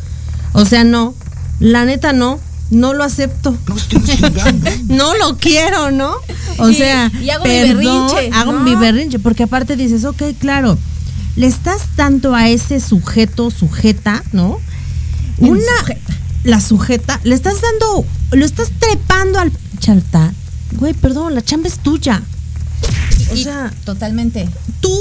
[0.54, 1.14] O sea, no.
[1.60, 2.40] La neta no.
[2.72, 3.56] No lo acepto.
[4.88, 6.16] No, lo quiero, ¿no?
[6.58, 8.30] O sea, y hago mi berrinche.
[8.34, 9.20] Hago mi berrinche.
[9.20, 10.78] Porque aparte dices, ok, claro.
[11.36, 14.60] Le estás tanto a ese sujeto, sujeta, ¿no?
[15.40, 15.62] Una.
[16.44, 17.20] La sujeta.
[17.24, 18.06] Le estás dando.
[18.32, 20.34] Lo estás trepando al chalta
[20.74, 22.22] güey, perdón, la chamba es tuya.
[23.32, 24.50] O sea, totalmente.
[24.80, 24.98] Tú,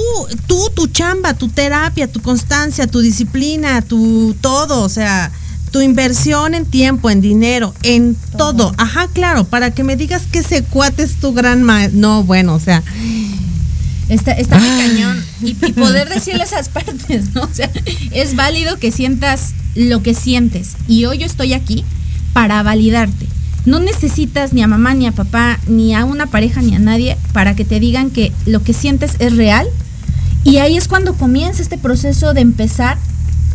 [0.46, 5.31] tú, tu chamba, tu terapia, tu constancia, tu disciplina, tu todo, o sea,
[5.70, 8.74] tu inversión en tiempo, en dinero, en todo.
[8.77, 12.01] Ajá, claro, para que me digas que ese cuate es tu gran maestro.
[12.01, 12.83] No, bueno, o sea.
[14.09, 15.24] Está, está muy cañón.
[15.42, 17.42] Y, y, poder decirle esas partes, ¿no?
[17.42, 17.70] O sea,
[18.11, 20.76] es válido que sientas lo que sientes.
[20.87, 21.85] Y hoy yo estoy aquí
[22.33, 23.26] para validarte
[23.68, 27.16] no necesitas ni a mamá, ni a papá, ni a una pareja, ni a nadie
[27.33, 29.66] para que te digan que lo que sientes es real.
[30.42, 32.96] Y ahí es cuando comienza este proceso de empezar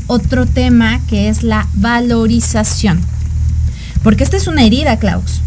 [0.07, 3.01] otro tema que es la valorización.
[4.03, 5.41] Porque esta es una herida, Klaus.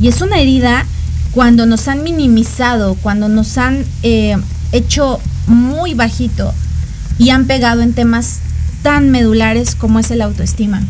[0.00, 0.86] Y es una herida
[1.32, 4.36] cuando nos han minimizado, cuando nos han eh,
[4.72, 6.54] hecho muy bajito
[7.18, 8.38] y han pegado en temas
[8.82, 10.82] tan medulares como es el autoestima.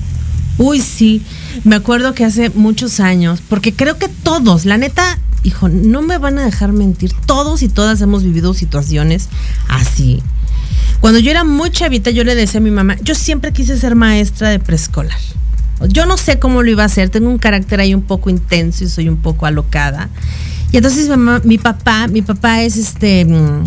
[0.59, 1.22] Uy, sí.
[1.64, 6.18] Me acuerdo que hace muchos años, porque creo que todos, la neta, hijo, no me
[6.18, 9.29] van a dejar mentir, todos y todas hemos vivido situaciones
[9.68, 10.22] así.
[11.00, 13.94] Cuando yo era muy chavita, yo le decía a mi mamá, yo siempre quise ser
[13.94, 15.16] maestra de preescolar.
[15.88, 18.85] Yo no sé cómo lo iba a hacer, tengo un carácter ahí un poco intenso
[18.85, 20.11] y soy un poco alocada.
[20.72, 23.64] Y entonces mi, mamá- mi papá, mi papá es este mm,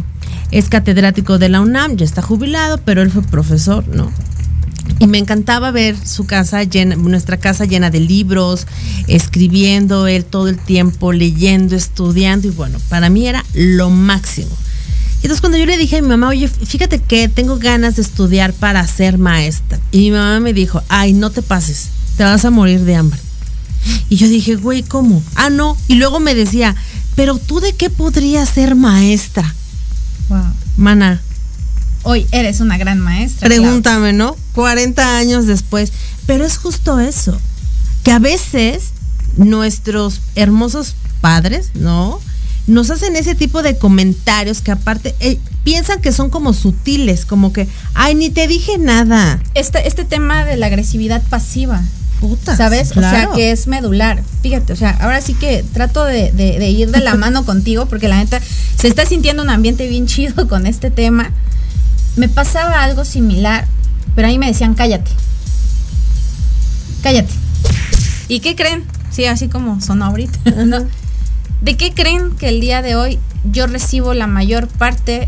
[0.54, 4.12] es catedrático de la UNAM, ya está jubilado, pero él fue profesor, ¿no?
[5.00, 8.68] Y me encantaba ver su casa llena, nuestra casa llena de libros,
[9.08, 14.56] escribiendo él todo el tiempo, leyendo, estudiando, y bueno, para mí era lo máximo.
[15.16, 18.54] Entonces cuando yo le dije a mi mamá, oye, fíjate que tengo ganas de estudiar
[18.54, 19.80] para ser maestra.
[19.92, 23.20] Y mi mamá me dijo, ay, no te pases, te vas a morir de hambre.
[24.08, 25.24] Y yo dije, güey, ¿cómo?
[25.34, 25.76] Ah, no.
[25.88, 26.76] Y luego me decía,
[27.16, 29.56] pero tú de qué podrías ser maestra?
[30.30, 30.44] Wow.
[30.78, 31.22] Mana,
[32.06, 33.48] Hoy eres una gran maestra.
[33.48, 34.36] Pregúntame, ¿no?
[34.54, 35.94] 40 años después.
[36.26, 37.38] Pero es justo eso,
[38.04, 38.90] que a veces
[39.38, 42.20] nuestros hermosos padres, ¿no?
[42.68, 47.54] Nos hacen ese tipo de comentarios que aparte eh, piensan que son como sutiles, como
[47.54, 49.42] que, ay, ni te dije nada.
[49.54, 51.82] Este, este tema de la agresividad pasiva.
[52.56, 52.92] ¿Sabes?
[52.92, 54.24] O sea, que es medular.
[54.42, 57.86] Fíjate, o sea, ahora sí que trato de, de- de ir de la mano contigo
[57.86, 58.40] porque la neta
[58.78, 61.32] se está sintiendo un ambiente bien chido con este tema.
[62.16, 63.66] Me pasaba algo similar,
[64.16, 65.12] pero ahí me decían, cállate.
[67.02, 67.34] Cállate.
[68.28, 68.84] ¿Y qué creen?
[69.12, 70.40] Sí, así como sonó ahorita.
[70.66, 70.78] ¿no?
[71.62, 73.20] ¿De qué creen que el día de hoy
[73.52, 75.28] yo recibo la mayor parte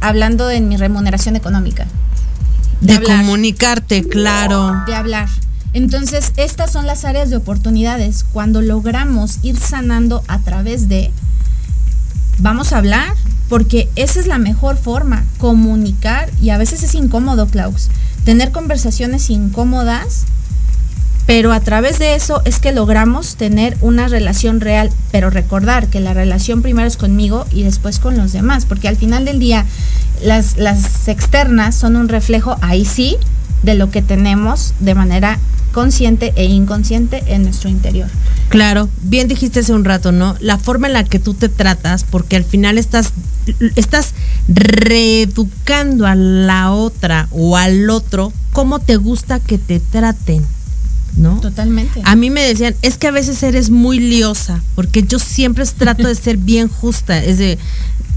[0.00, 1.86] hablando de mi remuneración económica?
[2.80, 4.72] de comunicarte, claro.
[4.86, 5.28] de hablar.
[5.78, 8.24] Entonces, estas son las áreas de oportunidades.
[8.32, 11.12] Cuando logramos ir sanando a través de,
[12.38, 13.14] vamos a hablar,
[13.48, 17.90] porque esa es la mejor forma, comunicar, y a veces es incómodo, Klaus,
[18.24, 20.24] tener conversaciones incómodas,
[21.26, 26.00] pero a través de eso es que logramos tener una relación real, pero recordar que
[26.00, 29.64] la relación primero es conmigo y después con los demás, porque al final del día
[30.24, 33.16] las, las externas son un reflejo, ahí sí,
[33.62, 35.38] de lo que tenemos de manera
[35.72, 38.08] consciente e inconsciente en nuestro interior.
[38.48, 40.36] Claro, bien dijiste hace un rato, ¿no?
[40.40, 43.12] La forma en la que tú te tratas, porque al final estás,
[43.76, 44.14] estás
[44.48, 50.44] reeducando a la otra o al otro cómo te gusta que te traten,
[51.16, 51.40] ¿no?
[51.40, 52.00] Totalmente.
[52.04, 56.08] A mí me decían, es que a veces eres muy liosa, porque yo siempre trato
[56.08, 57.58] de ser bien justa, es de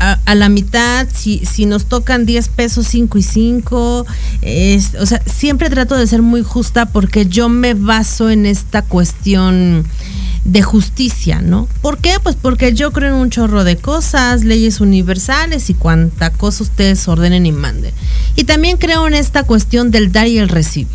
[0.02, 4.06] a, la mitad, si, si nos tocan 10 pesos, 5 y 5,
[4.42, 8.82] es- o sea, siempre trato de ser muy justa porque yo me baso en esta
[8.82, 9.86] cuestión
[10.44, 11.68] de justicia, ¿no?
[11.84, 12.16] ¿Por qué?
[12.24, 17.08] Pues porque yo creo en un chorro de cosas, leyes universales y cuanta cosa ustedes
[17.08, 17.94] ordenen y manden.
[18.36, 20.90] Y también creo en esta cuestión del dar y el recibir.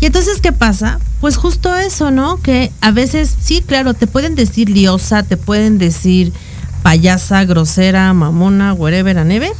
[0.00, 0.98] Y entonces, ¿qué pasa?
[1.20, 2.40] Pues justo eso, ¿no?
[2.40, 6.32] Que a veces, sí, claro, te pueden decir liosa, te pueden decir
[6.82, 9.52] payasa, grosera, mamona, wherever and ever,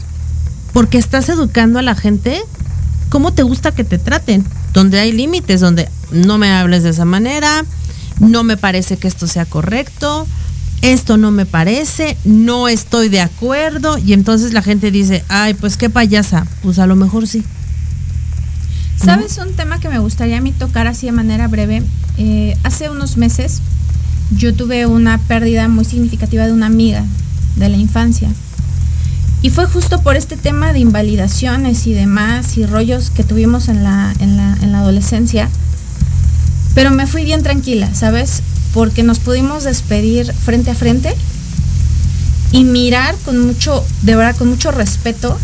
[0.72, 2.40] porque estás educando a la gente
[3.08, 7.04] cómo te gusta que te traten, donde hay límites, donde no me hables de esa
[7.04, 7.64] manera,
[8.20, 10.26] no me parece que esto sea correcto,
[10.82, 15.76] esto no me parece, no estoy de acuerdo, y entonces la gente dice, ay, pues
[15.76, 17.44] qué payasa, pues a lo mejor sí.
[18.96, 21.82] ¿Sabes un tema que me gustaría a mí tocar así de manera breve?
[22.16, 23.60] Eh, hace unos meses
[24.30, 27.04] yo tuve una pérdida muy significativa de una amiga
[27.56, 28.28] de la infancia.
[29.40, 33.84] Y fue justo por este tema de invalidaciones y demás y rollos que tuvimos en
[33.84, 35.48] la, en la, en la adolescencia.
[36.74, 38.42] Pero me fui bien tranquila, ¿sabes?
[38.74, 41.14] Porque nos pudimos despedir frente a frente
[42.50, 45.38] y mirar con mucho, de verdad, con mucho respeto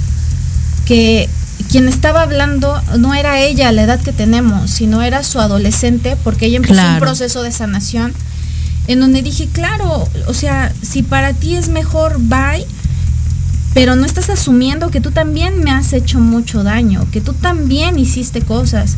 [0.86, 1.28] que
[1.70, 6.46] quien estaba hablando no era ella la edad que tenemos, sino era su adolescente, porque
[6.46, 8.12] ella empezó un proceso de sanación
[8.86, 12.66] en donde dije, claro, o sea, si para ti es mejor, bye,
[13.74, 17.98] pero no estás asumiendo que tú también me has hecho mucho daño, que tú también
[17.98, 18.96] hiciste cosas.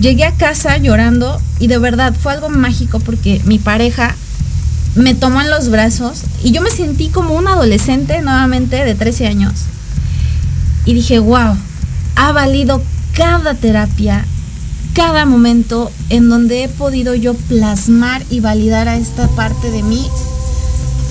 [0.00, 4.14] Llegué a casa llorando y de verdad fue algo mágico porque mi pareja
[4.94, 9.26] me tomó en los brazos y yo me sentí como un adolescente nuevamente de 13
[9.26, 9.52] años.
[10.86, 11.56] Y dije, wow,
[12.14, 12.82] ha valido
[13.14, 14.24] cada terapia,
[14.96, 20.08] cada momento en donde he podido yo plasmar y validar a esta parte de mí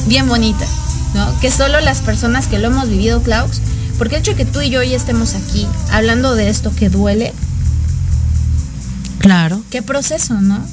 [0.07, 0.65] bien bonita,
[1.13, 1.39] ¿no?
[1.39, 3.61] Que solo las personas que lo hemos vivido, Klaus,
[3.99, 6.89] porque el hecho de que tú y yo hoy estemos aquí hablando de esto que
[6.89, 7.31] duele,
[9.19, 9.61] Claro.
[9.69, 10.65] qué proceso, ¿no?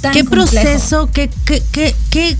[0.00, 0.50] Tan ¿Qué complejo.
[0.52, 2.36] proceso, qué, qué, qué, qué,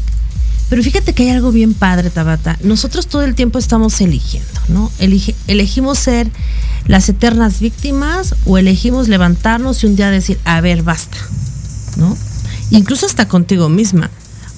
[0.68, 2.59] Pero fíjate que hay algo bien padre, Tabata.
[2.62, 4.90] Nosotros todo el tiempo estamos eligiendo, ¿no?
[4.98, 6.30] elegimos ser
[6.86, 11.18] las eternas víctimas o elegimos levantarnos y un día decir, a ver, basta,
[11.96, 12.16] ¿no?
[12.70, 14.10] Incluso hasta contigo misma.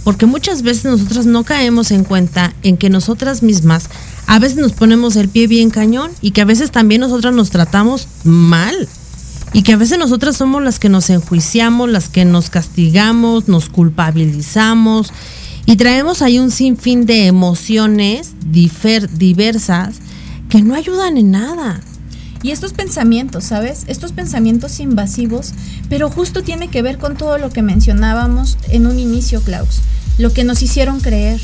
[0.04, 3.90] Porque muchas veces nosotras no caemos en cuenta en que nosotras mismas
[4.26, 7.50] a veces nos ponemos el pie bien cañón y que a veces también nosotras nos
[7.50, 8.88] tratamos mal.
[9.52, 13.70] Y que a veces nosotras somos las que nos enjuiciamos, las que nos castigamos, nos
[13.70, 15.12] culpabilizamos
[15.68, 19.96] y traemos ahí un sinfín de emociones diversas
[20.48, 21.80] que no ayudan en nada.
[22.42, 23.84] Y estos pensamientos, ¿sabes?
[23.86, 25.52] Estos pensamientos invasivos,
[25.88, 29.80] pero justo tiene que ver con todo lo que mencionábamos en un inicio, Klaus
[30.18, 31.40] lo que nos hicieron creer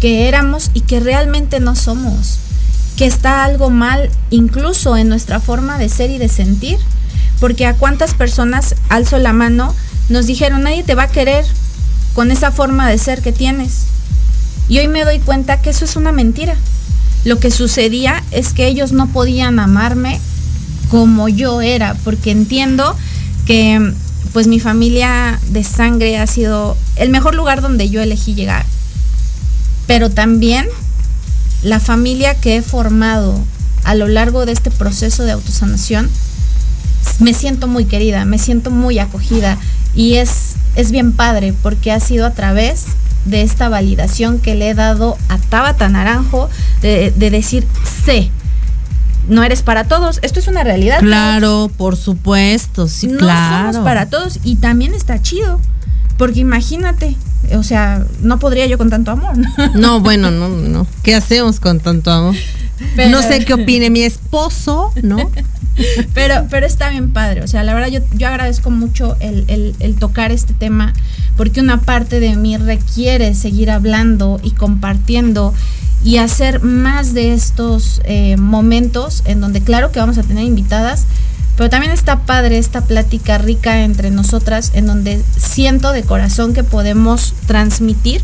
[0.00, 2.38] que éramos y que realmente no somos,
[2.96, 6.78] que está algo mal incluso en nuestra forma de ser y de sentir,
[7.40, 9.74] porque a cuántas personas alzo la mano
[10.08, 11.44] nos dijeron nadie te va a querer
[12.14, 13.84] con esa forma de ser que tienes.
[14.68, 16.56] Y hoy me doy cuenta que eso es una mentira.
[17.24, 20.20] Lo que sucedía es que ellos no podían amarme
[20.90, 22.96] como yo era, porque entiendo
[23.46, 23.92] que
[24.32, 28.64] pues mi familia de sangre ha sido el mejor lugar donde yo elegí llegar.
[29.86, 30.66] Pero también
[31.62, 33.42] la familia que he formado
[33.84, 36.10] a lo largo de este proceso de autosanación,
[37.20, 39.58] me siento muy querida, me siento muy acogida
[39.94, 42.86] y es, es bien padre porque ha sido a través
[43.24, 46.48] de esta validación que le he dado a Tabata Naranjo
[46.80, 47.66] de, de decir,
[48.04, 48.30] sé,
[49.28, 50.20] no eres para todos.
[50.22, 51.00] Esto es una realidad.
[51.00, 53.72] Claro, por supuesto, sí, no claro.
[53.72, 55.60] somos para todos y también está chido.
[56.16, 57.16] Porque imagínate,
[57.56, 59.34] o sea, no podría yo con tanto amor.
[59.74, 60.86] No, bueno, no, no.
[61.02, 62.36] ¿Qué hacemos con tanto amor?
[63.10, 65.30] no sé qué opine mi esposo, ¿no?
[66.14, 67.42] pero, pero está bien padre.
[67.42, 70.92] O sea, la verdad yo, yo agradezco mucho el, el, tocar este tema
[71.36, 75.54] porque una parte de mí requiere seguir hablando y compartiendo
[76.04, 81.06] y hacer más de estos eh, momentos en donde claro que vamos a tener invitadas,
[81.56, 86.62] pero también está padre esta plática rica entre nosotras en donde siento de corazón que
[86.62, 88.22] podemos transmitir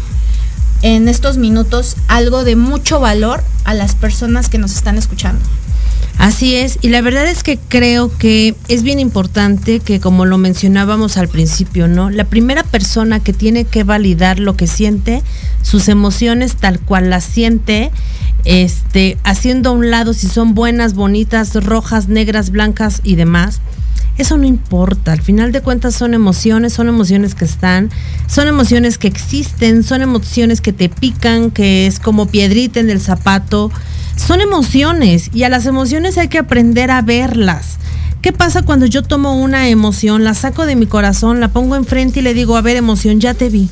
[0.85, 5.43] en estos minutos algo de mucho valor a las personas que nos están escuchando.
[6.19, 10.37] Así es, y la verdad es que creo que es bien importante que como lo
[10.37, 12.11] mencionábamos al principio, ¿no?
[12.11, 15.23] La primera persona que tiene que validar lo que siente,
[15.63, 17.91] sus emociones tal cual las siente,
[18.45, 23.61] este, haciendo a un lado si son buenas, bonitas, rojas, negras, blancas y demás.
[24.17, 27.91] Eso no importa, al final de cuentas son emociones, son emociones que están,
[28.29, 33.01] son emociones que existen, son emociones que te pican, que es como piedrita en el
[33.01, 33.73] zapato,
[34.15, 37.79] son emociones y a las emociones hay que aprender a verlas.
[38.23, 42.21] ¿Qué pasa cuando yo tomo una emoción, la saco de mi corazón, la pongo enfrente
[42.21, 43.69] y le digo, a ver emoción, ya te vi,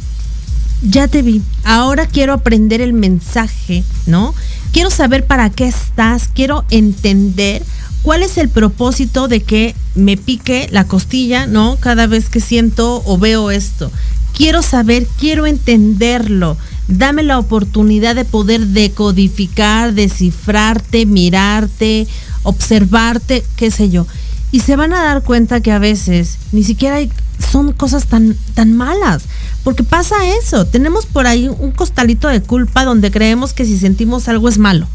[0.82, 4.34] ya te vi, ahora quiero aprender el mensaje, ¿no?
[4.72, 7.62] Quiero saber para qué estás, quiero entender
[8.02, 11.76] cuál es el propósito de que me pique la costilla, ¿no?
[11.80, 13.90] Cada vez que siento o veo esto.
[14.34, 16.56] Quiero saber, quiero entenderlo
[16.88, 22.06] dame la oportunidad de poder decodificar, descifrarte, mirarte,
[22.42, 24.06] observarte, qué sé yo.
[24.50, 28.36] Y se van a dar cuenta que a veces ni siquiera hay, son cosas tan,
[28.54, 29.22] tan malas.
[29.64, 34.28] Porque pasa eso, tenemos por ahí un costalito de culpa donde creemos que si sentimos
[34.28, 34.86] algo es malo.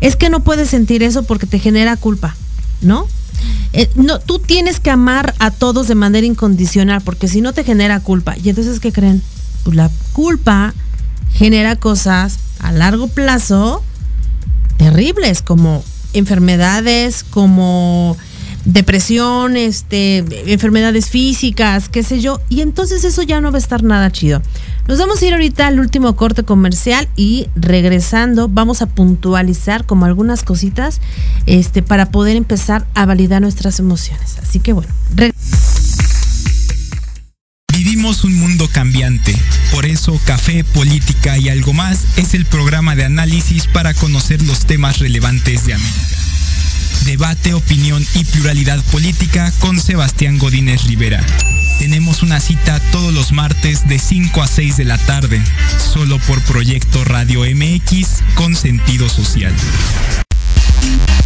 [0.00, 2.36] Es que no puedes sentir eso porque te genera culpa,
[2.80, 3.06] ¿no?
[3.72, 7.64] Eh, no, tú tienes que amar a todos de manera incondicional porque si no te
[7.64, 8.34] genera culpa.
[8.42, 9.22] Y entonces, ¿qué creen?
[9.64, 10.74] Pues la culpa
[11.32, 13.82] genera cosas a largo plazo
[14.78, 18.16] terribles como enfermedades, como
[18.66, 20.18] depresión, este,
[20.52, 24.42] enfermedades físicas, qué sé yo, y entonces eso ya no va a estar nada chido.
[24.88, 30.04] Nos vamos a ir ahorita al último corte comercial y regresando vamos a puntualizar como
[30.04, 31.00] algunas cositas
[31.46, 34.36] este, para poder empezar a validar nuestras emociones.
[34.42, 34.92] Así que bueno,
[37.72, 39.36] Vivimos un mundo cambiante.
[39.70, 44.66] Por eso Café, Política y algo más es el programa de análisis para conocer los
[44.66, 46.25] temas relevantes de América.
[47.06, 51.24] Debate, opinión y pluralidad política con Sebastián Godínez Rivera.
[51.78, 55.40] Tenemos una cita todos los martes de 5 a 6 de la tarde,
[55.78, 59.54] solo por Proyecto Radio MX con sentido social.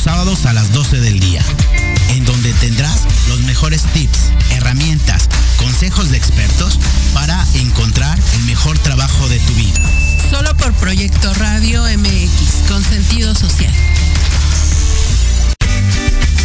[0.00, 1.44] sábados a las 12 del día,
[2.10, 5.28] en donde tendrás los mejores tips, herramientas,
[5.58, 6.78] consejos de expertos
[7.12, 9.80] para encontrar el mejor trabajo de tu vida.
[10.30, 13.72] Solo por Proyecto Radio MX, con sentido social.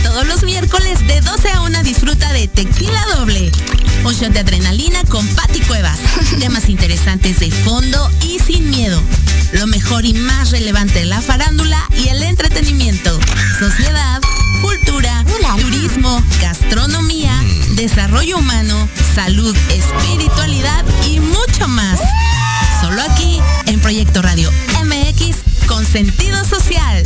[0.03, 3.51] Todos los miércoles de 12 a 1 disfruta de Tequila Doble.
[4.03, 5.99] Un de adrenalina con Patti Cuevas.
[6.39, 9.01] Temas interesantes de fondo y sin miedo.
[9.54, 13.20] Lo mejor y más relevante de la farándula y el entretenimiento.
[13.60, 14.22] Sociedad,
[14.62, 15.24] cultura,
[15.60, 17.32] turismo, gastronomía,
[17.76, 22.00] desarrollo humano, salud, espiritualidad y mucho más.
[22.82, 24.52] Solo aquí en Proyecto Radio
[24.84, 27.04] MX con sentido social.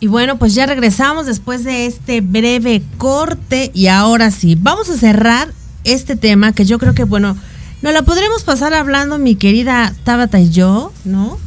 [0.00, 4.96] Y bueno, pues ya regresamos después de este breve corte y ahora sí, vamos a
[4.96, 5.52] cerrar
[5.84, 7.36] este tema que yo creo que, bueno,
[7.82, 11.38] nos la podremos pasar hablando mi querida Tabata y yo, ¿no?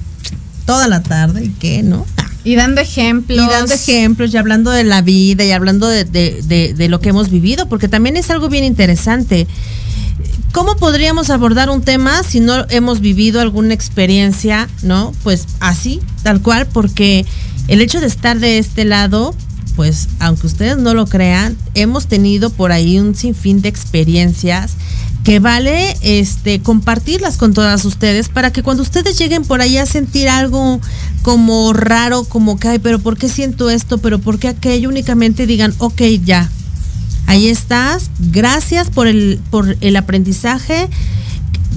[0.65, 2.05] Toda la tarde, ¿y qué, no?
[2.43, 3.43] Y dando ejemplos.
[3.43, 6.99] Y dando ejemplos y hablando de la vida y hablando de, de, de, de lo
[6.99, 9.47] que hemos vivido, porque también es algo bien interesante.
[10.51, 15.11] ¿Cómo podríamos abordar un tema si no hemos vivido alguna experiencia, no?
[15.23, 17.25] Pues así, tal cual, porque
[17.67, 19.33] el hecho de estar de este lado,
[19.75, 24.75] pues aunque ustedes no lo crean, hemos tenido por ahí un sinfín de experiencias
[25.23, 29.85] que vale este compartirlas con todas ustedes para que cuando ustedes lleguen por ahí a
[29.85, 30.81] sentir algo
[31.21, 33.99] como raro, como que, ay, pero ¿por qué siento esto?
[33.99, 34.89] ¿Pero por qué aquello?
[34.89, 36.51] Únicamente digan, ok, ya,
[37.27, 40.89] ahí estás, gracias por el, por el aprendizaje,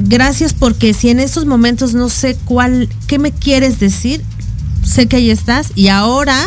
[0.01, 4.22] gracias porque si en estos momentos no sé cuál, qué me quieres decir,
[4.87, 6.39] sé que ahí estás y ahora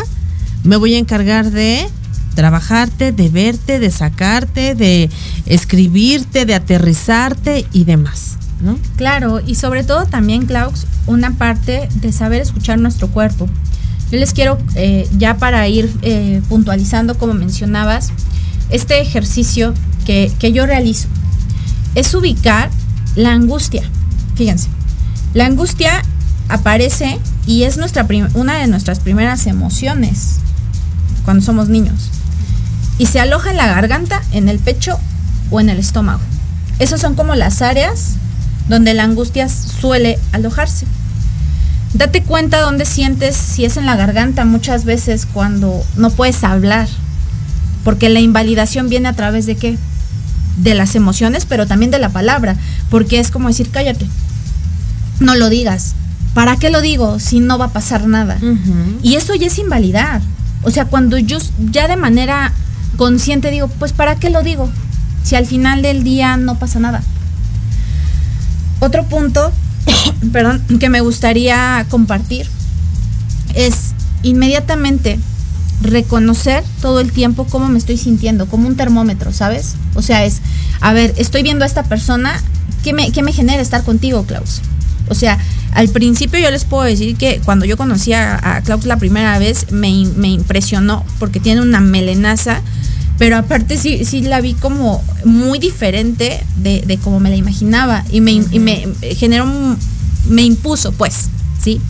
[0.64, 1.86] me voy a encargar de
[2.34, 5.10] trabajarte, de verte, de sacarte, de
[5.46, 8.36] escribirte, de aterrizarte y demás.
[8.60, 8.78] ¿no?
[8.96, 13.48] Claro, y sobre todo también, Klaus, una parte de saber escuchar nuestro cuerpo.
[14.10, 18.12] Yo les quiero, eh, ya para ir eh, puntualizando, como mencionabas,
[18.70, 19.74] este ejercicio
[20.04, 21.08] que, que yo realizo
[21.94, 22.70] es ubicar
[23.16, 23.82] la angustia.
[24.34, 24.68] Fíjense,
[25.34, 26.02] la angustia
[26.48, 27.18] aparece
[27.50, 30.36] y es nuestra una de nuestras primeras emociones
[31.24, 32.08] cuando somos niños.
[32.96, 35.00] Y se aloja en la garganta, en el pecho
[35.50, 36.20] o en el estómago.
[36.78, 38.12] Esas son como las áreas
[38.68, 40.86] donde la angustia suele alojarse.
[41.92, 46.86] Date cuenta dónde sientes si es en la garganta muchas veces cuando no puedes hablar.
[47.82, 49.76] Porque la invalidación viene a través de qué?
[50.58, 52.54] De las emociones, pero también de la palabra.
[52.90, 54.06] Porque es como decir, cállate.
[55.18, 55.96] No lo digas.
[56.34, 58.38] ¿Para qué lo digo si no va a pasar nada?
[58.40, 58.98] Uh -huh.
[59.02, 60.22] Y eso ya es invalidar.
[60.62, 61.38] O sea, cuando yo
[61.70, 62.52] ya de manera
[62.96, 64.70] consciente digo, pues ¿para qué lo digo?
[65.24, 67.02] Si al final del día no pasa nada.
[68.80, 69.52] Otro punto,
[70.32, 72.46] perdón, que me gustaría compartir
[73.54, 75.18] es inmediatamente
[75.82, 79.74] reconocer todo el tiempo cómo me estoy sintiendo, como un termómetro, ¿sabes?
[79.94, 80.40] O sea, es,
[80.80, 82.40] a ver, estoy viendo a esta persona,
[82.84, 84.60] ¿qué me, qué me genera estar contigo, Klaus?
[85.08, 85.38] O sea,
[85.72, 89.38] al principio yo les puedo decir que cuando yo conocí a, a Klaus la primera
[89.38, 92.60] vez me, me, impresionó porque tiene una melenaza,
[93.18, 98.04] pero aparte sí, sí la vi como muy diferente de, de como me la imaginaba
[98.10, 99.46] y me, y me generó,
[100.28, 101.28] me impuso pues,
[101.62, 101.80] ¿sí?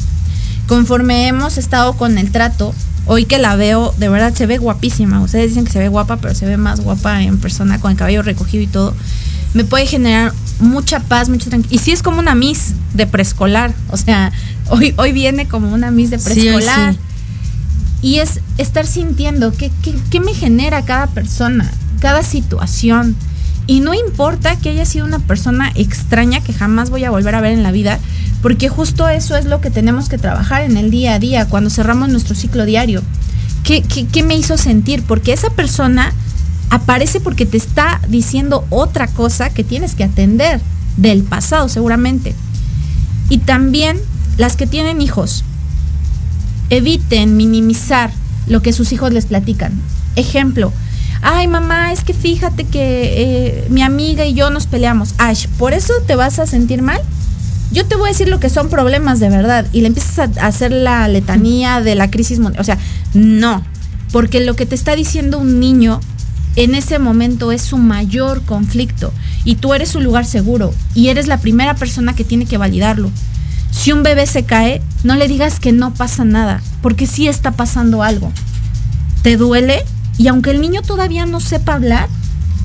[0.66, 2.74] Conforme hemos estado con el trato,
[3.07, 5.20] hoy que la veo, de verdad se ve guapísima.
[5.20, 7.97] Ustedes dicen que se ve guapa, pero se ve más guapa en persona con el
[7.97, 8.95] cabello recogido y todo.
[9.53, 11.81] Me puede generar mucha paz, mucha tranquilidad.
[11.81, 13.73] Y sí es como una Miss de preescolar.
[13.89, 14.33] O sea,
[14.69, 16.93] hoy, hoy viene como una Miss de preescolar.
[16.93, 18.07] Sí, sí.
[18.09, 23.17] Y es estar sintiendo qué, qué, qué me genera cada persona, cada situación.
[23.67, 27.41] Y no importa que haya sido una persona extraña que jamás voy a volver a
[27.41, 27.99] ver en la vida,
[28.43, 31.71] porque justo eso es lo que tenemos que trabajar en el día a día, cuando
[31.71, 33.03] cerramos nuestro ciclo diario.
[33.63, 35.03] ¿Qué, qué, qué me hizo sentir?
[35.03, 36.15] Porque esa persona
[36.71, 40.61] aparece porque te está diciendo otra cosa que tienes que atender
[40.97, 42.35] del pasado seguramente.
[43.29, 43.99] Y también
[44.39, 45.45] las que tienen hijos,
[46.71, 48.11] eviten minimizar
[48.47, 49.73] lo que sus hijos les platican.
[50.16, 50.73] Ejemplo,
[51.23, 55.14] ay mamá, es que fíjate que eh, mi amiga y yo nos peleamos.
[55.18, 57.01] Ay, ¿por eso te vas a sentir mal?
[57.73, 60.47] Yo te voy a decir lo que son problemas de verdad y le empiezas a
[60.47, 62.41] hacer la letanía de la crisis.
[62.59, 62.79] O sea,
[63.14, 63.64] no,
[64.12, 66.01] porque lo que te está diciendo un niño
[66.57, 69.12] en ese momento es su mayor conflicto
[69.44, 73.11] y tú eres su lugar seguro y eres la primera persona que tiene que validarlo.
[73.70, 77.53] Si un bebé se cae, no le digas que no pasa nada, porque sí está
[77.53, 78.32] pasando algo.
[79.22, 79.84] ¿Te duele?
[80.18, 82.09] Y aunque el niño todavía no sepa hablar,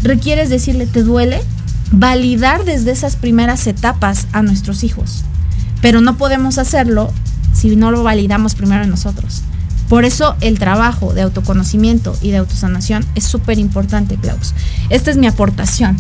[0.01, 1.41] requieres decirle, ¿te duele?
[1.91, 5.23] Validar desde esas primeras etapas a nuestros hijos.
[5.81, 7.13] Pero no podemos hacerlo
[7.53, 9.43] si no lo validamos primero nosotros.
[9.89, 14.53] Por eso el trabajo de autoconocimiento y de autosanación es súper importante, Klaus.
[14.89, 15.97] Esta es mi aportación.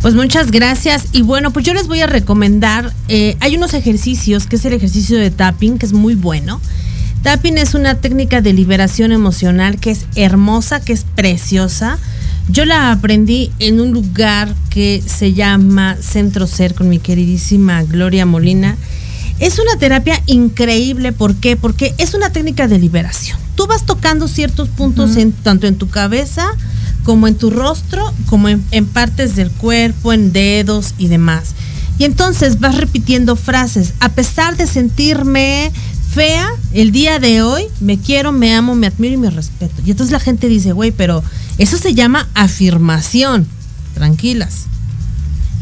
[0.00, 1.06] Pues muchas gracias.
[1.12, 4.72] Y bueno, pues yo les voy a recomendar, eh, hay unos ejercicios, que es el
[4.72, 6.60] ejercicio de tapping, que es muy bueno.
[7.22, 11.98] Tapping es una técnica de liberación emocional que es hermosa, que es preciosa.
[12.48, 18.24] Yo la aprendí en un lugar que se llama Centro Ser con mi queridísima Gloria
[18.24, 18.76] Molina.
[19.38, 21.56] Es una terapia increíble, ¿por qué?
[21.56, 23.38] Porque es una técnica de liberación.
[23.54, 26.48] Tú vas tocando ciertos puntos en, tanto en tu cabeza
[27.04, 31.54] como en tu rostro, como en, en partes del cuerpo, en dedos y demás.
[31.98, 33.94] Y entonces vas repitiendo frases.
[34.00, 35.72] A pesar de sentirme
[36.12, 39.82] fea, el día de hoy me quiero, me amo, me admiro y me respeto.
[39.84, 41.22] Y entonces la gente dice, güey, pero
[41.58, 43.46] eso se llama afirmación.
[43.94, 44.66] Tranquilas.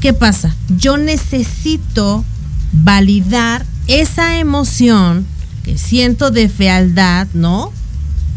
[0.01, 0.55] ¿Qué pasa?
[0.79, 2.24] Yo necesito
[2.73, 5.27] validar esa emoción
[5.64, 7.73] que siento de fealdad, ¿no?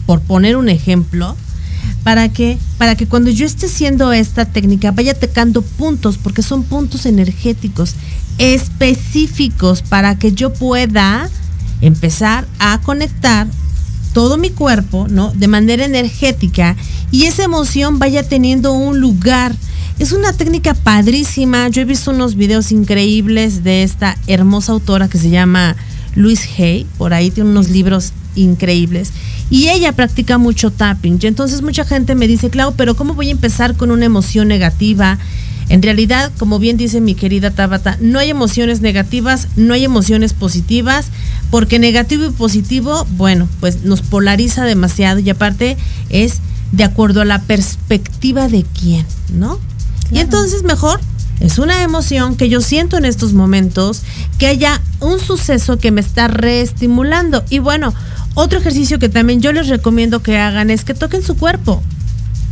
[0.06, 1.36] Por poner un ejemplo,
[2.04, 6.64] para que para que cuando yo esté haciendo esta técnica vaya tocando puntos porque son
[6.64, 7.96] puntos energéticos
[8.38, 11.30] específicos para que yo pueda
[11.82, 13.48] empezar a conectar
[14.14, 15.32] todo mi cuerpo, ¿no?
[15.34, 16.76] De manera energética
[17.12, 19.56] y esa emoción vaya teniendo un lugar.
[20.00, 21.68] Es una técnica padrísima.
[21.68, 25.76] Yo he visto unos videos increíbles de esta hermosa autora que se llama
[26.16, 26.88] Louise Hay.
[26.98, 29.12] Por ahí tiene unos libros increíbles.
[29.50, 31.20] Y ella practica mucho tapping.
[31.22, 34.48] Y entonces mucha gente me dice, Clau, pero ¿cómo voy a empezar con una emoción
[34.48, 35.20] negativa?
[35.68, 40.32] En realidad, como bien dice mi querida Tabata, no hay emociones negativas, no hay emociones
[40.32, 41.08] positivas,
[41.52, 45.76] porque negativo y positivo, bueno, pues nos polariza demasiado y aparte
[46.10, 46.40] es
[46.72, 49.60] de acuerdo a la perspectiva de quién, ¿no?
[50.12, 51.00] Y entonces mejor
[51.40, 54.02] es una emoción que yo siento en estos momentos,
[54.38, 57.44] que haya un suceso que me está reestimulando.
[57.50, 57.94] Y bueno,
[58.34, 61.82] otro ejercicio que también yo les recomiendo que hagan es que toquen su cuerpo.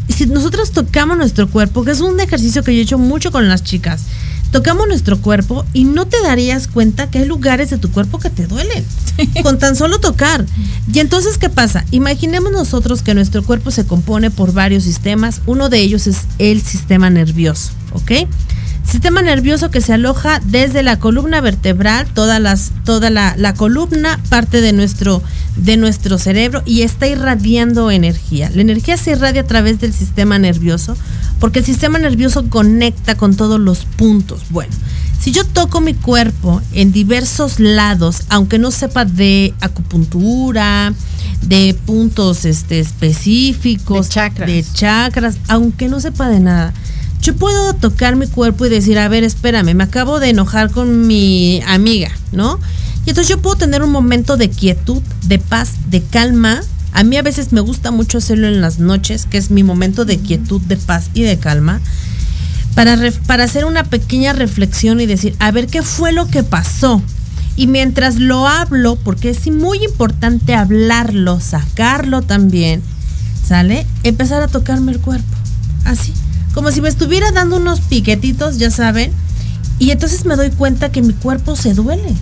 [0.08, 3.50] Si nosotros tocamos nuestro cuerpo, que es un ejercicio que yo he hecho mucho con
[3.50, 4.04] las chicas,
[4.52, 8.30] tocamos nuestro cuerpo y no te darías cuenta que hay lugares de tu cuerpo que
[8.30, 8.86] te duelen
[9.44, 10.46] con tan solo tocar.
[10.92, 11.86] Y entonces, ¿qué pasa?
[11.92, 15.42] Imaginemos nosotros que nuestro cuerpo se compone por varios sistemas.
[15.46, 18.12] Uno de ellos es el sistema nervioso, ¿ok?
[18.90, 24.18] Sistema nervioso que se aloja desde la columna vertebral, toda, las, toda la, la, columna,
[24.30, 25.22] parte de nuestro,
[25.58, 28.50] de nuestro cerebro y está irradiando energía.
[28.56, 30.96] La energía se irradia a través del sistema nervioso
[31.42, 34.44] porque el sistema nervioso conecta con todos los puntos.
[34.52, 34.72] Bueno,
[35.28, 40.94] si yo toco mi cuerpo en diversos lados, aunque no sepa de acupuntura,
[41.42, 44.48] de puntos este, específicos, De chakras.
[44.48, 46.74] de chakras, aunque no sepa de nada,
[47.22, 51.08] yo puedo tocar mi cuerpo y decir, a ver, espérame, me acabo de enojar con
[51.08, 52.58] mi amiga, ¿no?
[53.06, 56.62] Y entonces yo puedo tener un momento de quietud, de paz, de calma.
[56.94, 60.06] A mí a veces me gusta mucho hacerlo en las noches, que es mi momento
[60.06, 61.82] de quietud, de paz y de calma,
[62.78, 67.02] para, para hacer una pequeña reflexión y decir, a ver, ¿qué fue lo que pasó?
[67.56, 72.84] Y mientras lo hablo, porque es muy importante hablarlo, sacarlo también,
[73.44, 73.88] ¿sale?
[74.04, 75.36] Empezar a tocarme el cuerpo,
[75.86, 76.14] así
[76.54, 79.12] como si me estuviera dando unos piquetitos, ya saben,
[79.80, 82.16] y entonces me doy cuenta que mi cuerpo se duele.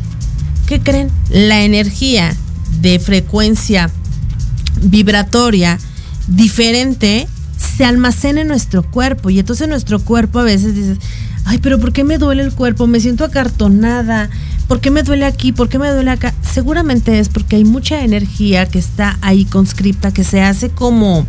[0.67, 1.09] ¿Qué creen?
[1.29, 2.33] La energía
[2.81, 3.89] de frecuencia
[4.81, 5.79] vibratoria
[6.27, 7.29] diferente
[7.75, 10.97] se almacena en nuestro cuerpo y entonces nuestro cuerpo a veces dice,
[11.45, 12.87] ay, pero ¿por qué me duele el cuerpo?
[12.87, 14.29] Me siento acartonada.
[14.67, 15.51] ¿Por qué me duele aquí?
[15.51, 16.33] ¿Por qué me duele acá?
[16.41, 21.27] Seguramente es porque hay mucha energía que está ahí conscripta, que se hace como,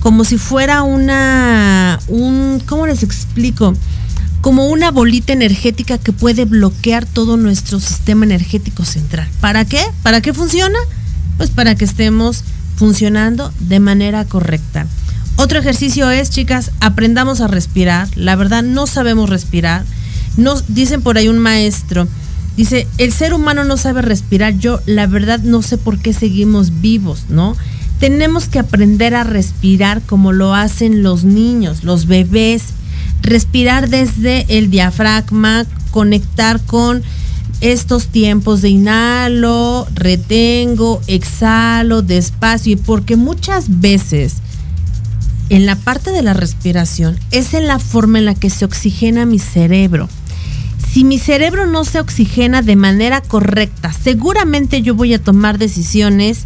[0.00, 3.74] como si fuera una, un, ¿cómo les explico?
[4.40, 9.28] como una bolita energética que puede bloquear todo nuestro sistema energético central.
[9.40, 9.80] ¿Para qué?
[10.02, 10.76] ¿Para qué funciona?
[11.36, 12.42] Pues para que estemos
[12.74, 14.88] funcionando de manera correcta.
[15.42, 18.06] Otro ejercicio es, chicas, aprendamos a respirar.
[18.14, 19.84] La verdad, no sabemos respirar.
[20.36, 22.06] Nos dicen por ahí un maestro,
[22.56, 24.56] dice, el ser humano no sabe respirar.
[24.56, 27.56] Yo, la verdad, no sé por qué seguimos vivos, ¿no?
[27.98, 32.66] Tenemos que aprender a respirar como lo hacen los niños, los bebés.
[33.20, 37.02] Respirar desde el diafragma, conectar con
[37.60, 44.36] estos tiempos de inhalo, retengo, exhalo, despacio, y porque muchas veces
[45.52, 49.26] en la parte de la respiración es en la forma en la que se oxigena
[49.26, 50.08] mi cerebro.
[50.90, 56.44] Si mi cerebro no se oxigena de manera correcta, seguramente yo voy a tomar decisiones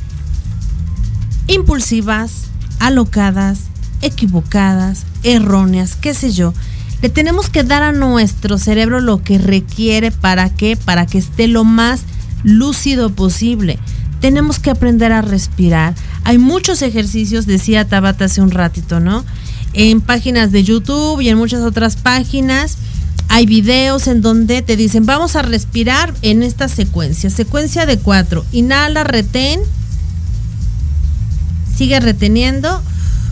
[1.47, 2.47] impulsivas,
[2.81, 3.61] alocadas,
[4.03, 6.53] equivocadas, erróneas, qué sé yo.
[7.01, 11.47] Le tenemos que dar a nuestro cerebro lo que requiere para qué, para que esté
[11.47, 12.01] lo más
[12.43, 13.79] lúcido posible.
[14.21, 15.95] Tenemos que aprender a respirar.
[16.27, 19.25] Hay muchos ejercicios, decía Tabata hace un ratito, ¿no?
[19.75, 22.79] En páginas de YouTube y en muchas otras páginas
[23.29, 27.31] hay videos en donde te dicen, vamos a respirar en esta secuencia.
[27.31, 28.45] Secuencia de cuatro.
[28.51, 29.61] Inhala, retén.
[31.77, 32.83] Sigue reteniendo.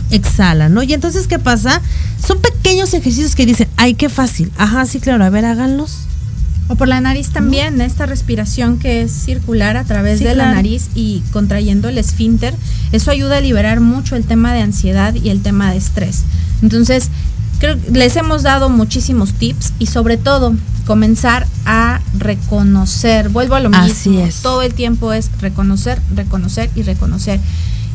[0.09, 0.81] Exhala, ¿no?
[0.81, 1.81] Y entonces, ¿qué pasa?
[2.25, 4.53] Son pequeños ejercicios que dicen, ay, qué fácil.
[4.57, 5.97] Ajá, sí, claro, a ver, háganlos.
[6.67, 10.51] O por la nariz también, esta respiración que es circular a través Sí, de la
[10.51, 12.55] nariz y contrayendo el esfínter,
[12.91, 16.23] eso ayuda a liberar mucho el tema de ansiedad y el tema de estrés.
[16.63, 17.09] Entonces,
[17.59, 20.55] creo que les hemos dado muchísimos tips y sobre todo
[20.87, 23.29] comenzar a reconocer.
[23.29, 23.85] Vuelvo a lo mismo.
[23.85, 24.41] Así es.
[24.41, 27.39] Todo el tiempo es reconocer, reconocer y reconocer.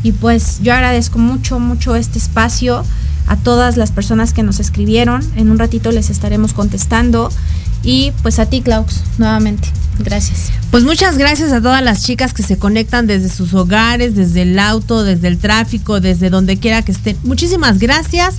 [0.03, 2.85] Y pues yo agradezco mucho, mucho este espacio
[3.27, 5.23] a todas las personas que nos escribieron.
[5.37, 7.31] En un ratito les estaremos contestando.
[7.91, 9.67] Y pues a ti, Klaus, nuevamente.
[9.99, 10.53] Gracias.
[10.71, 14.61] Pues muchas gracias a todas las chicas que se conectan desde sus hogares, desde el
[14.61, 17.17] auto, desde el tráfico, desde donde quiera que estén.
[17.25, 18.37] Muchísimas gracias.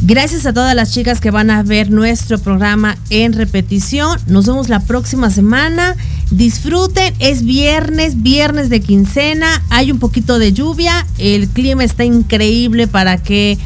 [0.00, 4.20] Gracias a todas las chicas que van a ver nuestro programa en repetición.
[4.26, 5.96] Nos vemos la próxima semana.
[6.30, 12.86] Disfruten, es viernes, viernes de quincena, hay un poquito de lluvia, el clima está increíble
[12.86, 13.58] para que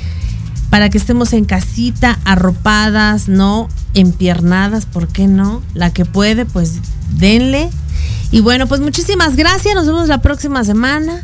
[0.70, 3.68] para que estemos en casita, arropadas, ¿no?
[3.94, 5.62] Empiernadas, ¿por qué no?
[5.74, 6.74] La que puede, pues
[7.18, 7.70] denle.
[8.30, 9.74] Y bueno, pues muchísimas gracias.
[9.74, 11.22] Nos vemos la próxima semana.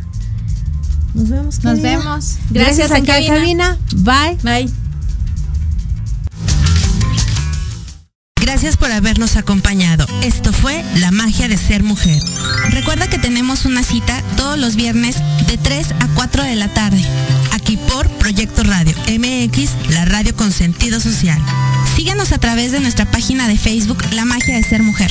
[1.14, 1.64] Nos vemos.
[1.64, 2.37] Nos vemos.
[2.51, 3.35] Gracias, Gracias, cabina.
[3.35, 3.79] cabina.
[3.97, 4.39] Bye.
[4.43, 4.71] Bye.
[8.41, 10.07] Gracias por habernos acompañado.
[10.23, 12.21] Esto fue La magia de ser mujer.
[12.71, 15.16] Recuerda que tenemos una cita todos los viernes
[15.47, 17.05] de 3 a 4 de la tarde,
[17.53, 21.41] aquí por Proyecto Radio MX, la radio con sentido social.
[22.01, 25.11] Síguenos a través de nuestra página de Facebook La magia de ser mujer.